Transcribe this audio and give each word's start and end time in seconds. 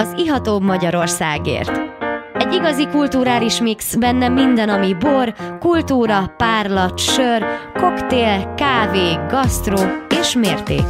az 0.00 0.14
ihatóbb 0.16 0.62
Magyarországért. 0.62 1.80
Egy 2.34 2.52
igazi 2.52 2.86
kulturális 2.88 3.60
mix, 3.60 3.94
benne 3.94 4.28
minden, 4.28 4.68
ami 4.68 4.94
bor, 4.94 5.34
kultúra, 5.58 6.34
párlat, 6.36 6.98
sör, 6.98 7.44
koktél, 7.74 8.54
kávé, 8.54 9.18
gasztró 9.28 9.78
és 10.20 10.34
mérték. 10.34 10.84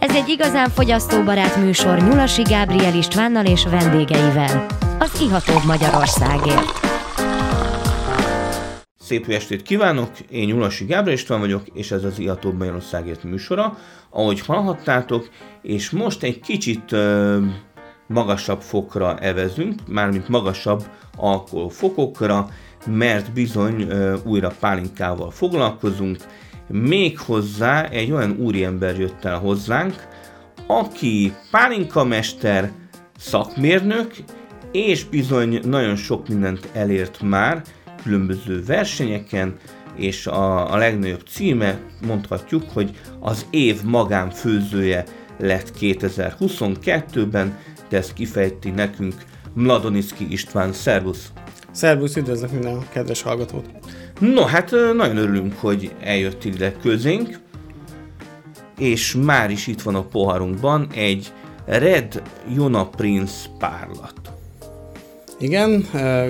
Ez 0.00 0.14
egy 0.14 0.28
igazán 0.28 0.68
fogyasztóbarát 0.68 1.56
műsor 1.56 1.98
Nyulasi 1.98 2.42
Gábriel 2.42 2.94
Istvánnal 2.94 3.44
és 3.44 3.64
vendégeivel. 3.64 4.66
Az 4.98 5.20
ihatóbb 5.20 5.64
Magyarországért. 5.66 6.80
Szép 8.98 9.26
jó 9.26 9.34
estét 9.34 9.62
kívánok, 9.62 10.10
én 10.30 10.46
Nyulasi 10.46 10.84
Gábriel 10.84 11.18
István 11.18 11.40
vagyok, 11.40 11.62
és 11.74 11.90
ez 11.90 12.04
az 12.04 12.18
Ihatóbb 12.18 12.58
Magyarországért 12.58 13.24
műsora, 13.24 13.78
ahogy 14.10 14.40
hallhattátok, 14.40 15.28
és 15.62 15.90
most 15.90 16.22
egy 16.22 16.40
kicsit 16.40 16.92
uh, 16.92 17.42
magasabb 18.06 18.60
fokra 18.60 19.18
evezünk, 19.18 19.80
mármint 19.88 20.28
magasabb 20.28 20.84
alkoholfokokra, 21.16 22.48
mert 22.86 23.32
bizony 23.32 23.88
újra 24.24 24.52
pálinkával 24.60 25.30
foglalkozunk, 25.30 26.16
méghozzá 26.68 27.88
egy 27.88 28.12
olyan 28.12 28.36
úriember 28.38 28.98
jött 28.98 29.24
el 29.24 29.38
hozzánk, 29.38 30.08
aki 30.66 31.32
pálinkamester, 31.50 32.70
szakmérnök, 33.18 34.14
és 34.72 35.04
bizony 35.04 35.60
nagyon 35.62 35.96
sok 35.96 36.28
mindent 36.28 36.68
elért 36.72 37.20
már 37.20 37.62
különböző 38.02 38.64
versenyeken, 38.64 39.56
és 39.96 40.26
a, 40.26 40.72
a 40.72 40.76
legnagyobb 40.76 41.22
címe 41.28 41.80
mondhatjuk, 42.06 42.62
hogy 42.72 42.90
az 43.20 43.46
év 43.50 43.82
magánfőzője 43.82 45.04
lett 45.38 45.72
2022-ben, 45.80 47.46
de 47.46 47.73
ezt 47.94 48.12
kifejti 48.12 48.70
nekünk 48.70 49.14
Mladoniszki 49.52 50.26
István. 50.30 50.72
Szervusz! 50.72 51.32
Szervusz, 51.70 52.16
üdvözlök 52.16 52.50
minden 52.50 52.86
kedves 52.92 53.22
hallgatót! 53.22 53.70
No, 54.18 54.42
hát 54.42 54.70
nagyon 54.70 55.16
örülünk, 55.16 55.54
hogy 55.58 55.94
eljött 56.00 56.44
ide 56.44 56.72
közénk, 56.72 57.38
és 58.78 59.16
már 59.24 59.50
is 59.50 59.66
itt 59.66 59.82
van 59.82 59.94
a 59.94 60.02
poharunkban 60.02 60.86
egy 60.94 61.32
Red 61.66 62.22
Jona 62.54 62.88
Prince 62.88 63.48
párlat. 63.58 64.33
Igen, 65.38 65.70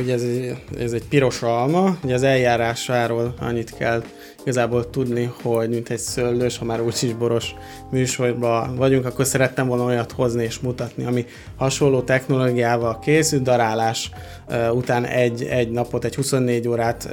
ugye 0.00 0.12
ez 0.12 0.22
egy, 0.22 0.56
ez 0.78 0.92
egy 0.92 1.08
piros 1.08 1.42
alma, 1.42 1.96
ugye 2.04 2.14
az 2.14 2.22
eljárásáról 2.22 3.34
annyit 3.40 3.74
kell 3.74 4.02
igazából 4.44 4.90
tudni, 4.90 5.32
hogy 5.42 5.68
mint 5.68 5.90
egy 5.90 5.98
szőlős, 5.98 6.58
ha 6.58 6.64
már 6.64 6.80
úgyis 6.80 7.14
boros 7.14 7.54
műsorban 7.90 8.76
vagyunk, 8.76 9.06
akkor 9.06 9.26
szerettem 9.26 9.66
volna 9.66 9.84
olyat 9.84 10.12
hozni 10.12 10.42
és 10.44 10.58
mutatni, 10.58 11.04
ami 11.04 11.24
hasonló 11.56 12.00
technológiával 12.00 12.98
készült, 12.98 13.42
darálás 13.42 14.10
után 14.72 15.04
egy, 15.04 15.42
egy 15.42 15.70
napot, 15.70 16.04
egy 16.04 16.14
24 16.14 16.68
órát 16.68 17.08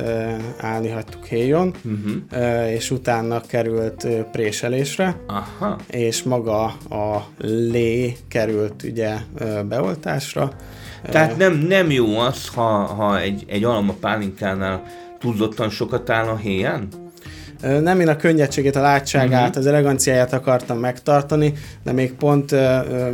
állni 0.57 0.89
hagytuk 0.89 1.25
héjon, 1.25 1.73
uh-huh. 1.83 2.11
uh, 2.31 2.71
és 2.71 2.91
utána 2.91 3.41
került 3.41 4.07
préselésre, 4.31 5.21
Aha. 5.27 5.77
és 5.89 6.23
maga 6.23 6.63
a 6.89 7.27
lé 7.71 8.15
került 8.27 8.83
ugye 8.83 9.15
beoltásra, 9.67 10.51
tehát 11.01 11.37
nem, 11.37 11.53
nem 11.53 11.91
jó 11.91 12.17
az, 12.17 12.47
ha, 12.47 12.69
ha 12.85 13.19
egy, 13.19 13.43
egy 13.47 13.63
alma 13.63 13.93
pálinkánál 13.99 14.83
túlzottan 15.19 15.69
sokat 15.69 16.09
áll 16.09 16.27
a 16.27 16.35
héján? 16.35 16.87
Nem 17.61 17.99
én 17.99 18.07
a 18.07 18.15
könnyedségét, 18.15 18.75
a 18.75 18.81
látságát, 18.81 19.47
uh-huh. 19.47 19.57
az 19.57 19.65
eleganciáját 19.65 20.33
akartam 20.33 20.77
megtartani, 20.77 21.53
de 21.83 21.91
még 21.91 22.13
pont 22.13 22.55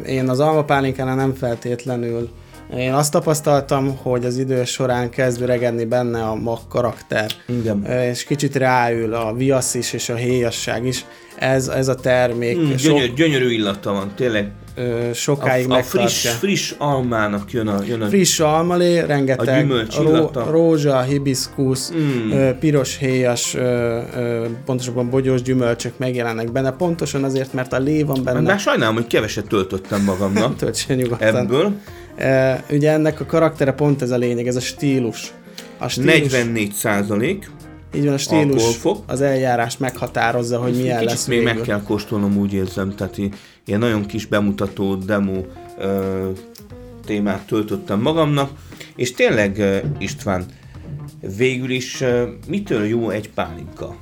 én 0.05 0.29
az 0.29 0.39
almapálinkánál 0.39 1.15
nem 1.15 1.33
feltétlenül 1.33 2.29
én 2.75 2.93
azt 2.93 3.11
tapasztaltam, 3.11 3.97
hogy 4.01 4.25
az 4.25 4.37
idő 4.37 4.63
során 4.63 5.09
kezd 5.09 5.41
öregedni 5.41 5.85
benne 5.85 6.23
a 6.23 6.35
mag 6.35 6.59
karakter. 6.69 7.31
Igen. 7.45 7.85
És 7.85 8.23
kicsit 8.23 8.55
ráül 8.55 9.13
a 9.13 9.33
viasz 9.33 9.73
is 9.73 9.93
és 9.93 10.09
a 10.09 10.15
héjasság 10.15 10.85
is. 10.85 11.05
Ez, 11.35 11.67
ez 11.67 11.87
a 11.87 11.95
termék. 11.95 12.57
Mm, 12.57 12.61
gyönyör, 12.61 12.79
sok... 12.79 13.15
Gyönyörű 13.15 13.51
illata 13.51 13.91
van, 13.91 14.11
tényleg 14.15 14.51
sokáig 15.13 15.71
a, 15.71 15.75
a 15.75 15.83
friss, 15.83 16.27
friss 16.27 16.73
almának 16.77 17.51
jön 17.51 17.67
a, 17.67 17.83
jön 17.87 18.01
a 18.01 18.07
Friss 18.07 18.39
almalé, 18.39 18.99
rengeteg 18.99 19.71
a 19.71 20.01
ró, 20.01 20.31
rózsa, 20.49 21.01
hibiszkusz, 21.01 21.91
mm. 21.93 22.49
piros 22.59 22.97
héjas, 22.97 23.57
pontosabban 24.65 25.09
bogyós 25.09 25.41
gyümölcsök 25.41 25.97
megjelennek 25.97 26.51
benne, 26.51 26.71
pontosan 26.71 27.23
azért, 27.23 27.53
mert 27.53 27.73
a 27.73 27.77
lé 27.77 28.03
van 28.03 28.23
benne. 28.23 28.39
Már 28.39 28.59
sajnálom, 28.59 28.95
hogy 28.95 29.07
keveset 29.07 29.47
töltöttem 29.47 30.03
magamnak 30.03 30.55
Töltse 30.59 30.95
nyugodtan. 30.95 31.35
ebből. 31.35 31.73
Ugye 32.71 32.91
ennek 32.91 33.19
a 33.19 33.25
karaktere 33.25 33.71
pont 33.71 34.01
ez 34.01 34.11
a 34.11 34.17
lényeg, 34.17 34.47
ez 34.47 34.55
a 34.55 34.59
stílus. 34.59 35.33
A 35.77 35.87
stílus 35.87 36.31
44 36.31 36.71
százalék. 36.71 37.51
Így 37.95 38.03
van, 38.05 38.13
a 38.13 38.17
stílus 38.17 38.43
alkoholfok. 38.53 39.03
az 39.07 39.21
eljárás 39.21 39.77
meghatározza, 39.77 40.57
hogy 40.59 40.75
milyen 40.75 40.95
Kicsit 40.97 41.09
lesz 41.09 41.25
még 41.27 41.37
végül. 41.37 41.53
meg 41.53 41.63
kell 41.63 41.81
kóstolnom, 41.83 42.37
úgy 42.37 42.53
érzem, 42.53 42.95
tehát 42.95 43.17
ilyen 43.65 43.79
nagyon 43.79 44.05
kis 44.05 44.25
bemutató, 44.25 44.95
demo 44.95 45.41
ö, 45.79 46.29
témát 47.05 47.45
töltöttem 47.47 48.01
magamnak, 48.01 48.49
és 48.95 49.13
tényleg 49.13 49.57
ö, 49.59 49.77
István, 49.97 50.45
végül 51.37 51.69
is 51.69 52.01
ö, 52.01 52.23
mitől 52.47 52.85
jó 52.85 53.09
egy 53.09 53.29
pálinka? 53.29 53.95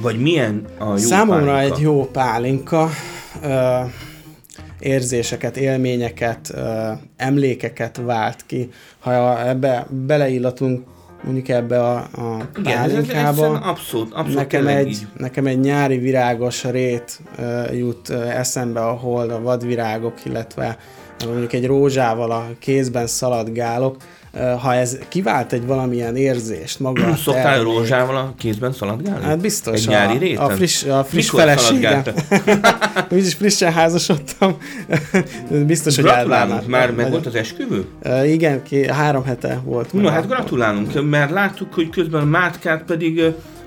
Vagy 0.00 0.18
milyen 0.20 0.64
a 0.78 0.88
jó 0.88 0.96
Számomra 0.96 1.44
pálinka? 1.52 1.74
egy 1.74 1.80
jó 1.82 2.04
pálinka 2.12 2.90
ö, 3.42 3.78
érzéseket, 4.78 5.56
élményeket, 5.56 6.54
emlékeket 7.16 8.00
vált 8.04 8.46
ki. 8.46 8.70
Ha 8.98 9.48
ebbe 9.48 9.86
beleillatunk 10.06 10.86
mondjuk 11.24 11.48
ebbe 11.48 11.80
a, 11.80 11.96
a 11.96 12.48
pálinkába. 12.62 13.46
Abszolút, 13.46 14.12
abszolút 14.12 14.34
nekem 14.34 14.66
egy, 14.66 14.88
így. 14.88 15.06
nekem 15.16 15.46
egy 15.46 15.60
nyári 15.60 15.98
virágos 15.98 16.64
rét 16.64 17.20
uh, 17.38 17.78
jut 17.78 18.08
uh, 18.08 18.38
eszembe, 18.38 18.80
ahol 18.80 19.30
a 19.30 19.40
vadvirágok, 19.40 20.24
illetve 20.24 20.78
mondjuk 21.26 21.52
egy 21.52 21.66
rózsával 21.66 22.30
a 22.30 22.46
kézben 22.58 23.06
szaladgálok, 23.06 23.96
ha 24.60 24.74
ez 24.74 24.98
kivált 25.08 25.52
egy 25.52 25.66
valamilyen 25.66 26.16
érzést 26.16 26.80
maga 26.80 27.16
Szoktál 27.16 27.62
rózsával 27.62 28.16
a 28.16 28.34
kézben 28.38 28.72
szaladgálni? 28.72 29.24
Hát 29.24 29.38
biztos. 29.40 29.74
Egy 29.74 29.88
nyári 29.88 30.18
réten? 30.18 30.44
A 30.44 30.48
friss, 30.48 30.84
a 30.84 31.04
friss 31.04 31.30
feleségem. 31.30 32.02
Úgyis 33.10 33.34
frissen 33.34 33.72
házasodtam. 33.72 34.56
biztos, 35.66 35.94
hogy 35.94 36.04
Gratulálunk, 36.04 36.66
már 36.66 36.90
meg 36.90 37.10
volt 37.10 37.26
az 37.26 37.34
esküvő? 37.34 37.84
Uh, 38.04 38.30
igen, 38.30 38.62
ki, 38.62 38.86
három 38.86 39.24
hete 39.24 39.60
volt. 39.64 39.92
No, 39.92 40.08
hát 40.08 40.26
gratulálunk, 40.26 41.10
mert 41.10 41.30
láttuk, 41.30 41.74
hogy 41.74 41.90
közben 41.90 42.26
Mátkát 42.26 42.82
pedig 42.82 43.22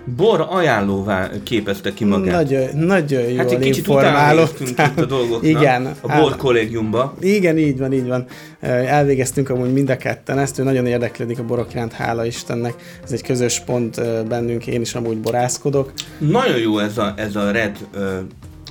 bor 0.05 0.47
ajánlóvá 0.49 1.29
képezte 1.43 1.93
ki 1.93 2.03
magát. 2.03 2.33
Nagyon, 2.33 2.77
nagyon 2.77 3.21
jól 3.21 3.37
hát 3.37 3.51
egy 3.51 3.59
kicsit 3.59 3.77
informálódtál. 3.77 4.93
a 4.95 5.05
dolgoknak, 5.05 5.49
igen, 5.49 5.85
a 6.01 6.07
bor 6.07 6.29
hát, 6.29 6.37
kollégiumba. 6.37 7.13
Igen, 7.19 7.57
így 7.57 7.77
van, 7.77 7.93
így 7.93 8.07
van. 8.07 8.25
Elvégeztünk 8.59 9.49
amúgy 9.49 9.73
mind 9.73 9.89
a 9.89 9.97
ketten 9.97 10.39
ezt, 10.39 10.59
ő 10.59 10.63
nagyon 10.63 10.85
érdeklődik 10.85 11.39
a 11.39 11.43
borok 11.43 11.73
iránt, 11.73 11.93
hála 11.93 12.25
Istennek. 12.25 12.73
Ez 13.03 13.11
egy 13.11 13.23
közös 13.23 13.59
pont 13.59 14.01
bennünk, 14.27 14.67
én 14.67 14.81
is 14.81 14.95
amúgy 14.95 15.17
borászkodok. 15.17 15.91
Nagyon 16.17 16.57
jó 16.57 16.79
ez 16.79 16.97
a, 16.97 17.13
ez 17.17 17.35
a 17.35 17.51
Red 17.51 17.77
uh, 17.95 18.01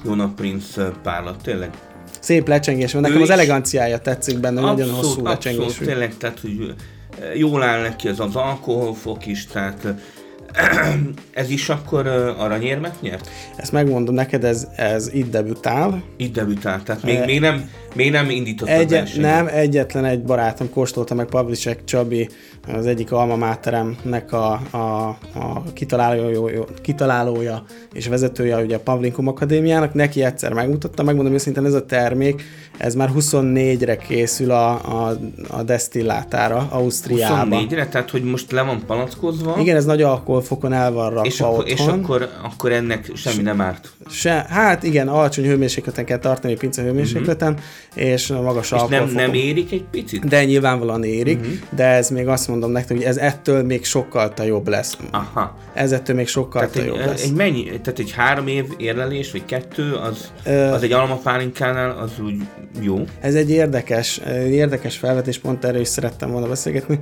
Jona 0.05 0.33
Prince 0.37 0.93
párlat, 1.03 1.43
tényleg. 1.43 1.71
Szép 2.21 2.49
lecsengés 2.49 2.93
van, 2.93 3.03
nekem 3.03 3.19
ő 3.19 3.23
az 3.23 3.31
eleganciája 3.31 3.99
tetszik 3.99 4.39
benne, 4.39 4.61
abszolút, 4.61 4.79
nagyon 4.79 4.95
hosszú 4.95 5.23
lecsengés. 5.23 5.65
Abszolút, 5.65 5.89
tényleg, 5.89 6.17
tehát 6.17 6.41
hogy 6.41 6.75
jól 7.35 7.63
áll 7.63 7.83
neki 7.83 8.09
ez 8.09 8.21
az 8.21 8.37
alkoholfok 8.37 9.27
is, 9.27 9.47
tehát 9.47 9.95
ez 11.33 11.51
is 11.51 11.69
akkor 11.69 12.07
aranyérmet 12.39 13.01
nyert? 13.01 13.31
Ezt 13.57 13.73
megmondom 13.73 14.15
neked, 14.15 14.45
ez, 14.45 14.69
ez 14.77 15.13
itt 15.13 15.31
debütál. 15.31 16.03
Itt 16.17 16.35
debütál, 16.35 16.83
tehát 16.83 17.03
még, 17.03 17.17
e... 17.17 17.25
még, 17.25 17.41
nem, 17.41 17.71
még 17.95 18.11
nem 18.11 18.31
indított 18.31 18.69
egy, 18.69 19.17
Nem, 19.17 19.47
egyetlen 19.47 20.05
egy 20.05 20.23
barátom 20.23 20.71
kóstolta 20.71 21.15
meg 21.15 21.27
Pavlicek 21.27 21.85
Csabi, 21.85 22.29
az 22.69 22.87
egyik 22.87 23.13
alma 23.13 23.37
máteremnek 23.37 24.33
a, 24.33 24.53
a, 24.71 25.09
a 25.35 25.63
kitalálója, 25.73 26.65
kitalálója 26.83 27.65
és 27.93 28.07
vezetője 28.07 28.63
ugye 28.63 28.77
a 28.77 28.81
Pavlinkum 28.81 29.29
Akadémiának, 29.29 29.95
neki 29.95 30.25
egyszer 30.25 30.53
megmutatta, 30.53 31.03
megmondom 31.03 31.33
őszintén 31.35 31.65
ez 31.65 31.75
a 31.75 31.87
termék, 31.87 32.43
ez 32.79 32.95
már 32.95 33.11
24-re 33.17 33.97
készül 33.97 34.51
a, 34.51 34.71
a, 34.71 35.19
a 35.49 35.63
desztillátára 35.63 36.69
Ausztriába. 36.71 37.57
24-re? 37.61 37.89
Tehát, 37.89 38.11
hogy 38.11 38.23
most 38.23 38.51
le 38.51 38.63
van 38.63 38.83
palackozva? 38.87 39.57
Igen, 39.59 39.77
ez 39.77 39.85
nagy 39.85 40.03
alkoholfokon 40.03 40.73
el 40.73 40.93
van 40.93 41.11
rakva 41.11 41.27
és 41.27 41.41
akkor, 41.41 41.69
és 41.69 41.81
akkor, 41.81 42.29
akkor 42.43 42.73
ennek 42.73 43.11
semmi 43.15 43.43
nem 43.43 43.61
árt? 43.61 43.91
Se, 44.11 44.47
hát 44.49 44.83
igen, 44.83 45.09
alacsony 45.09 45.45
hőmérsékleten 45.45 46.05
kell 46.05 46.19
tartani, 46.19 46.55
pince 46.55 46.83
hőmérsékleten, 46.83 47.53
uh-huh 47.53 47.65
és 47.95 48.27
magas 48.27 48.73
És 48.73 48.81
nem, 48.89 49.09
nem 49.09 49.35
érik 49.35 49.73
egy 49.73 49.85
picit? 49.91 50.29
De 50.29 50.45
nyilvánvalóan 50.45 51.05
érik, 51.05 51.39
uh-huh. 51.39 51.55
de 51.71 51.85
ez 51.85 52.11
még 52.11 52.29
azt 52.29 52.49
mondom 52.49 52.71
nektek, 52.71 52.97
hogy 52.97 53.07
ez 53.07 53.17
ettől 53.17 53.63
még 53.63 53.85
sokkal 53.85 54.33
jobb 54.45 54.69
lesz. 54.69 54.97
Aha. 55.11 55.57
Ez 55.75 55.93
ettől 55.93 56.17
még 56.17 56.29
sokkal 56.29 56.69
Tehát 56.69 56.89
jobb 56.89 56.99
egy, 56.99 57.07
lesz. 57.07 57.25
egy 57.25 57.35
mennyi, 57.35 57.65
tehát 57.65 57.99
egy 57.99 58.13
három 58.13 58.47
év 58.47 58.65
érlelés, 58.77 59.33
vagy 59.33 59.45
kettő, 59.45 59.95
az, 59.95 60.33
az 60.73 60.83
egy 60.83 60.93
almapálinkánál 60.93 61.99
az 61.99 62.11
úgy 62.25 62.37
jó? 62.81 63.05
Ez 63.21 63.35
egy 63.35 63.51
érdekes, 63.51 64.21
érdekes 64.51 64.97
felvetés, 64.97 65.39
pont 65.39 65.65
erről 65.65 65.81
is 65.81 65.89
szerettem 65.89 66.31
volna 66.31 66.49
beszélgetni. 66.49 66.99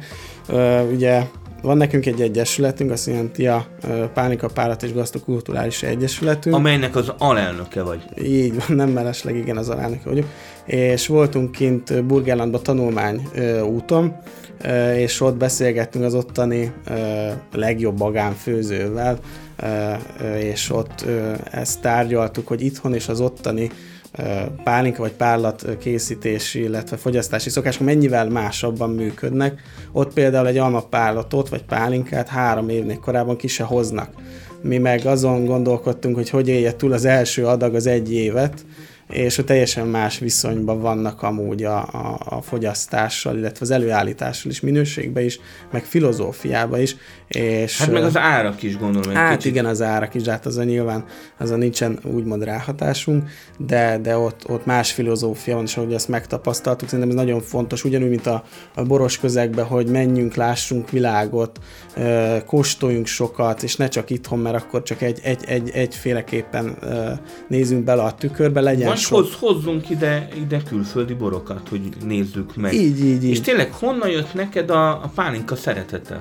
Ö, 0.48 0.80
ugye 0.82 1.22
van 1.62 1.76
nekünk 1.76 2.06
egy 2.06 2.20
egyesületünk, 2.20 2.90
azt 2.90 3.06
jelenti 3.06 3.46
a 3.46 3.66
Pánika 4.14 4.48
Párat 4.48 4.82
és 4.82 4.92
Gasztokulturális 4.92 5.82
Egyesületünk. 5.82 6.54
Amelynek 6.54 6.96
az 6.96 7.12
alelnöke 7.18 7.82
vagy. 7.82 8.02
Így 8.22 8.54
van, 8.54 8.76
nem 8.76 8.88
mellesleg, 8.88 9.36
igen, 9.36 9.56
az 9.56 9.68
alelnöke 9.68 10.08
vagyok. 10.08 10.26
És 10.64 11.06
voltunk 11.06 11.52
kint 11.52 12.04
Burgerlandban 12.04 12.62
tanulmány 12.62 13.28
úton, 13.64 14.16
és 14.96 15.20
ott 15.20 15.36
beszélgettünk 15.36 16.04
az 16.04 16.14
ottani 16.14 16.72
legjobb 17.52 17.98
magánfőzővel, 17.98 19.18
ö, 19.56 19.66
ö, 20.20 20.34
és 20.36 20.70
ott 20.70 21.04
ezt 21.50 21.80
tárgyaltuk, 21.80 22.46
hogy 22.46 22.62
itthon 22.62 22.94
és 22.94 23.08
az 23.08 23.20
ottani 23.20 23.70
pálinka 24.64 25.02
vagy 25.02 25.12
párlat 25.12 25.66
készítési, 25.80 26.60
illetve 26.60 26.96
fogyasztási 26.96 27.50
szokások 27.50 27.86
mennyivel 27.86 28.28
másabban 28.28 28.90
működnek. 28.90 29.60
Ott 29.92 30.12
például 30.12 30.46
egy 30.46 30.56
alma 30.56 30.80
párlatot 30.80 31.48
vagy 31.48 31.62
pálinkát 31.62 32.28
három 32.28 32.68
évnél 32.68 32.98
korábban 32.98 33.36
ki 33.36 33.46
se 33.46 33.64
hoznak. 33.64 34.10
Mi 34.62 34.78
meg 34.78 35.06
azon 35.06 35.44
gondolkodtunk, 35.44 36.14
hogy 36.14 36.30
hogy 36.30 36.48
élje 36.48 36.76
túl 36.76 36.92
az 36.92 37.04
első 37.04 37.46
adag 37.46 37.74
az 37.74 37.86
egy 37.86 38.12
évet, 38.12 38.64
és 39.08 39.42
teljesen 39.46 39.86
más 39.86 40.18
viszonyban 40.18 40.80
vannak 40.80 41.22
amúgy 41.22 41.64
a, 41.64 41.76
a, 41.76 42.18
a 42.24 42.42
fogyasztással, 42.42 43.36
illetve 43.36 43.58
az 43.60 43.70
előállítással 43.70 44.50
is, 44.50 44.60
minőségben 44.60 45.24
is, 45.24 45.40
meg 45.72 45.84
filozófiában 45.84 46.80
is. 46.80 46.96
És, 47.28 47.78
hát 47.78 47.92
meg 47.92 48.02
az 48.02 48.16
árak 48.16 48.62
is 48.62 48.76
gondolom. 48.76 49.14
Hát 49.14 49.36
kicsit. 49.36 49.50
igen, 49.50 49.64
az 49.64 49.82
árak 49.82 50.14
is, 50.14 50.26
hát 50.26 50.46
azon 50.46 50.64
nyilván 50.64 51.04
azon 51.38 51.58
nincsen 51.58 51.98
úgymond 52.02 52.44
ráhatásunk, 52.44 53.28
de, 53.58 53.98
de 54.02 54.16
ott, 54.16 54.48
ott 54.48 54.66
más 54.66 54.92
filozófia 54.92 55.54
van, 55.54 55.64
és 55.64 55.76
ahogy 55.76 55.92
ezt 55.92 56.08
megtapasztaltuk, 56.08 56.88
szerintem 56.88 57.16
ez 57.16 57.24
nagyon 57.24 57.40
fontos, 57.40 57.84
ugyanúgy, 57.84 58.08
mint 58.08 58.26
a, 58.26 58.44
a 58.74 58.82
boros 58.82 59.18
közegben, 59.18 59.64
hogy 59.64 59.86
menjünk, 59.86 60.34
lássunk 60.34 60.90
világot, 60.90 61.58
kóstoljunk 62.46 63.06
sokat, 63.06 63.62
és 63.62 63.76
ne 63.76 63.88
csak 63.88 64.10
itthon, 64.10 64.38
mert 64.38 64.56
akkor 64.56 64.82
csak 64.82 65.02
egy, 65.02 65.20
egy, 65.22 65.44
egy, 65.46 65.70
egyféleképpen 65.70 66.76
nézünk 67.48 67.84
bele 67.84 68.02
a 68.02 68.14
tükörbe, 68.14 68.60
legyen 68.60 68.88
Vagy 68.88 69.04
hoz, 69.04 69.34
hozzunk 69.38 69.90
ide, 69.90 70.28
ide 70.36 70.62
külföldi 70.62 71.14
borokat, 71.14 71.68
hogy 71.68 71.80
nézzük 72.04 72.56
meg. 72.56 72.72
Így, 72.72 73.04
így, 73.04 73.24
így. 73.24 73.30
És 73.30 73.40
tényleg 73.40 73.72
honnan 73.72 74.08
jött 74.08 74.34
neked 74.34 74.70
a, 74.70 74.90
a 74.90 75.10
pálinka 75.14 75.56
szeretete? 75.56 76.20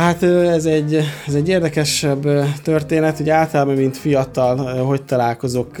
Hát 0.00 0.22
ez 0.22 0.64
egy, 0.64 0.94
ez 1.26 1.34
egy 1.34 1.48
érdekesebb 1.48 2.28
történet, 2.62 3.16
hogy 3.16 3.30
általában, 3.30 3.74
mint 3.74 3.96
fiatal, 3.96 4.84
hogy 4.84 5.02
találkozok 5.02 5.76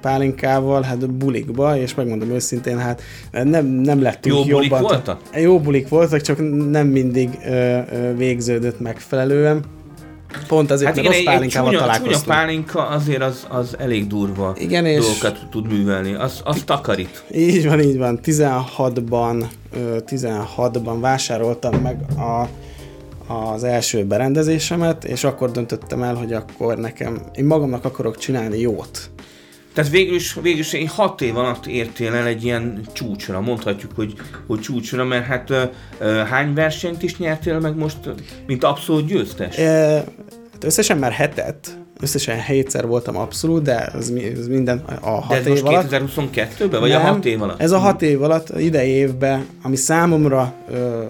pálinkával, 0.00 0.82
hát 0.82 1.10
bulikba, 1.10 1.76
és 1.76 1.94
megmondom 1.94 2.30
őszintén, 2.30 2.78
hát 2.78 3.02
nem, 3.30 3.66
nem 3.66 4.02
lettünk 4.02 4.34
Jó 4.34 4.40
jobban. 4.40 4.68
bulik 4.68 4.88
voltak? 4.88 5.20
Jó 5.34 5.60
bulik 5.60 5.88
voltak, 5.88 6.20
csak 6.20 6.38
nem 6.70 6.86
mindig 6.86 7.38
végződött 8.16 8.80
megfelelően. 8.80 9.64
Pont 10.48 10.70
azért, 10.70 10.96
hát 10.96 11.04
mert 11.04 11.08
igen, 11.08 11.24
rossz 11.24 11.34
pálinkával 11.34 11.70
csúnya, 11.70 11.82
találkoztunk. 11.82 12.24
csúnya 12.24 12.36
pálinka 12.36 12.88
azért 12.88 13.22
az, 13.22 13.46
az 13.48 13.76
elég 13.78 14.06
durva 14.06 14.54
igen, 14.58 14.86
és 14.86 15.04
dolgokat 15.04 15.46
tud 15.50 15.66
művelni. 15.66 16.14
Az, 16.14 16.40
az 16.44 16.62
takarít. 16.64 17.24
Így 17.34 17.66
van, 17.66 17.80
így 17.80 17.98
van. 17.98 18.20
16-ban, 18.24 19.44
16-ban 20.06 20.96
vásároltam 21.00 21.74
meg 21.74 22.00
a 22.18 22.48
az 23.30 23.64
első 23.64 24.04
berendezésemet, 24.04 25.04
és 25.04 25.24
akkor 25.24 25.50
döntöttem 25.50 26.02
el, 26.02 26.14
hogy 26.14 26.32
akkor 26.32 26.76
nekem, 26.76 27.22
én 27.34 27.44
magamnak 27.44 27.84
akarok 27.84 28.16
csinálni 28.16 28.58
jót. 28.58 29.10
Tehát 29.74 29.90
végül 29.90 30.14
is, 30.14 30.34
végül 30.42 30.58
is 30.58 30.72
egy 30.72 30.88
hat 30.88 31.20
év 31.20 31.36
alatt 31.36 31.66
értél 31.66 32.14
el 32.14 32.26
egy 32.26 32.44
ilyen 32.44 32.80
csúcsra, 32.92 33.40
mondhatjuk, 33.40 33.92
hogy, 33.94 34.14
hogy 34.46 34.60
csúcsra, 34.60 35.04
mert 35.04 35.24
hát 35.24 35.50
ö, 35.50 35.62
ö, 35.98 36.04
hány 36.04 36.54
versenyt 36.54 37.02
is 37.02 37.18
nyertél 37.18 37.60
meg 37.60 37.76
most, 37.76 37.98
mint 38.46 38.64
abszolút 38.64 39.06
győztes? 39.06 39.56
E, 39.58 40.04
hát 40.60 40.70
összesen 40.70 40.98
már 40.98 41.12
hetet, 41.12 41.78
összesen 42.00 42.42
hétszer 42.42 42.86
voltam 42.86 43.16
abszolút, 43.16 43.62
de 43.62 43.86
ez, 43.86 44.12
ez 44.38 44.48
minden 44.48 44.82
a 45.00 45.10
hat 45.10 45.28
de 45.28 45.36
ez 45.36 45.46
év 45.46 45.52
most 45.52 45.62
alatt. 45.62 45.86
2022-ben, 45.90 46.80
vagy 46.80 46.90
Nem, 46.90 47.00
a 47.00 47.04
hat 47.04 47.24
év 47.24 47.42
alatt? 47.42 47.60
Ez 47.60 47.70
a 47.70 47.78
hat 47.78 48.02
év 48.02 48.22
alatt, 48.22 48.58
idei 48.58 48.88
évben, 48.88 49.46
ami 49.62 49.76
számomra 49.76 50.54
ö, 50.70 51.04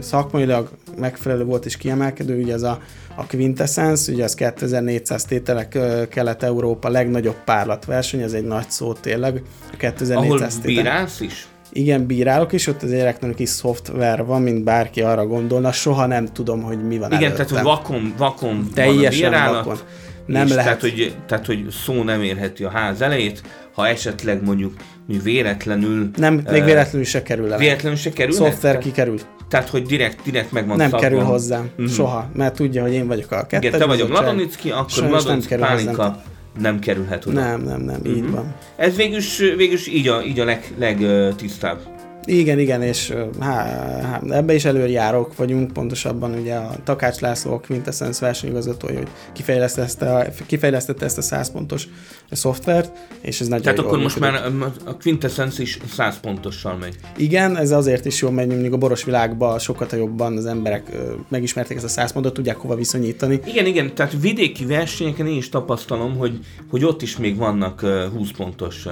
szakmailag 0.00 0.68
megfelelő 0.98 1.44
volt 1.44 1.64
és 1.64 1.76
kiemelkedő, 1.76 2.42
ugye 2.42 2.52
ez 2.52 2.62
a, 2.62 2.78
a 3.16 3.26
Quintessence, 3.26 4.12
ugye 4.12 4.24
az 4.24 4.34
2400 4.34 5.24
tételek 5.24 5.78
Kelet-Európa 6.08 6.88
legnagyobb 6.88 7.44
párlatverseny, 7.44 8.20
ez 8.20 8.32
egy 8.32 8.44
nagy 8.44 8.70
szó 8.70 8.92
tényleg. 8.92 9.42
A 9.72 9.76
2400 9.76 10.10
Ahol 10.10 10.48
bírálsz 10.62 11.20
is? 11.20 11.46
Igen, 11.72 12.06
bírálok 12.06 12.52
is, 12.52 12.66
ott 12.66 12.82
az 12.82 12.92
elektronikus 12.92 13.48
szoftver 13.48 14.24
van, 14.24 14.42
mint 14.42 14.64
bárki 14.64 15.02
arra 15.02 15.26
gondolna, 15.26 15.72
soha 15.72 16.06
nem 16.06 16.26
tudom, 16.26 16.62
hogy 16.62 16.86
mi 16.86 16.98
van 16.98 17.12
Igen, 17.12 17.22
előttem. 17.22 17.46
tehát 17.46 17.50
hogy 17.50 17.62
vakon, 17.62 18.14
vakon 18.16 18.68
Teljesen 18.74 19.30
van 19.30 19.40
a 19.40 19.42
bírálat, 19.42 19.64
vakon. 19.64 19.80
Nem 20.26 20.48
lehet. 20.48 20.64
Tehát 20.64 20.80
hogy, 20.80 21.14
tehát, 21.26 21.46
hogy 21.46 21.66
szó 21.70 22.02
nem 22.02 22.22
érheti 22.22 22.64
a 22.64 22.70
ház 22.70 23.00
elejét, 23.00 23.42
ha 23.74 23.86
esetleg 23.86 24.44
mondjuk 24.44 24.74
mi 25.06 25.18
véletlenül... 25.18 26.10
Nem, 26.16 26.34
még 26.50 26.64
véletlenül 26.64 27.04
se 27.04 27.22
kerül 27.22 27.52
el. 27.52 27.58
Véletlenül 27.58 27.98
se 27.98 28.10
kerül? 28.10 28.32
Szoftver 28.32 28.78
kikerül. 28.78 29.18
Tehát, 29.48 29.68
hogy 29.68 29.82
direkt, 29.82 30.22
direkt 30.24 30.52
megvan 30.52 30.76
Nem 30.76 30.90
szabva. 30.90 31.04
kerül 31.04 31.20
hozzám, 31.20 31.70
mm-hmm. 31.80 31.90
soha, 31.90 32.30
mert 32.34 32.54
tudja, 32.54 32.82
hogy 32.82 32.92
én 32.92 33.06
vagyok 33.06 33.30
a 33.30 33.46
kettő. 33.46 33.66
Igen, 33.66 33.78
te 33.80 33.86
vagy 33.86 34.00
a 34.00 34.06
Mladonicki, 34.06 34.70
akkor 34.70 35.08
Mladonicki 35.08 35.54
Pálinka. 35.54 36.22
Nem 36.60 36.78
kerülhet 36.78 37.26
oda. 37.26 37.40
Nem, 37.40 37.62
nem, 37.62 37.80
nem, 37.80 38.00
így 38.06 38.22
Mhm. 38.22 38.32
van. 38.32 38.54
Ez 38.76 38.96
végülis, 38.96 39.38
végülis 39.38 39.86
így 39.86 40.08
a, 40.08 40.22
így 40.22 40.40
a 40.40 40.44
leg, 40.44 40.72
legtisztább. 40.78 41.78
Igen, 42.24 42.58
igen, 42.58 42.82
és 42.82 43.10
ö, 43.10 43.24
há, 43.40 43.64
há, 44.02 44.20
ebbe 44.30 44.54
is 44.54 44.64
előjárok 44.64 45.36
vagyunk, 45.36 45.72
pontosabban 45.72 46.34
ugye 46.34 46.54
a 46.54 46.74
Takács 46.84 47.20
László, 47.20 47.52
a 47.52 47.60
Quintessence 47.60 48.24
versenyigazgatója, 48.24 48.98
hogy 48.98 49.08
kifejlesztette, 49.32 50.32
kifejlesztette 50.46 51.04
ezt 51.04 51.18
a 51.18 51.22
100 51.22 51.50
pontos 51.50 51.88
szoftvert, 52.30 52.96
és 53.20 53.40
ez 53.40 53.46
nagyon 53.46 53.62
Tehát 53.62 53.78
jól 53.78 53.86
akkor 53.86 53.98
most 53.98 54.20
működik. 54.20 54.58
már 54.58 54.70
a 54.84 54.96
Quintessence 54.96 55.62
is 55.62 55.78
100 55.92 56.20
pontossal 56.20 56.76
megy. 56.76 56.96
Igen, 57.16 57.56
ez 57.56 57.70
azért 57.70 58.04
is 58.04 58.20
jó, 58.20 58.30
mert 58.30 58.48
mondjuk 58.48 58.72
a 58.72 58.76
boros 58.76 59.04
világban 59.04 59.58
sokat 59.58 59.92
jobban 59.92 60.36
az 60.36 60.46
emberek 60.46 60.90
megismerték 61.28 61.76
ezt 61.76 61.86
a 61.86 61.88
100 61.88 62.12
pontot, 62.12 62.34
tudják 62.34 62.56
hova 62.56 62.74
viszonyítani. 62.74 63.40
Igen, 63.44 63.66
igen, 63.66 63.94
tehát 63.94 64.16
vidéki 64.20 64.66
versenyeken 64.66 65.26
én 65.26 65.36
is 65.36 65.48
tapasztalom, 65.48 66.16
hogy, 66.16 66.38
hogy 66.70 66.84
ott 66.84 67.02
is 67.02 67.16
még 67.16 67.36
vannak 67.36 67.82
ö, 67.82 68.06
20 68.12 68.30
pontos 68.30 68.86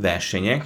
versenyek, 0.00 0.64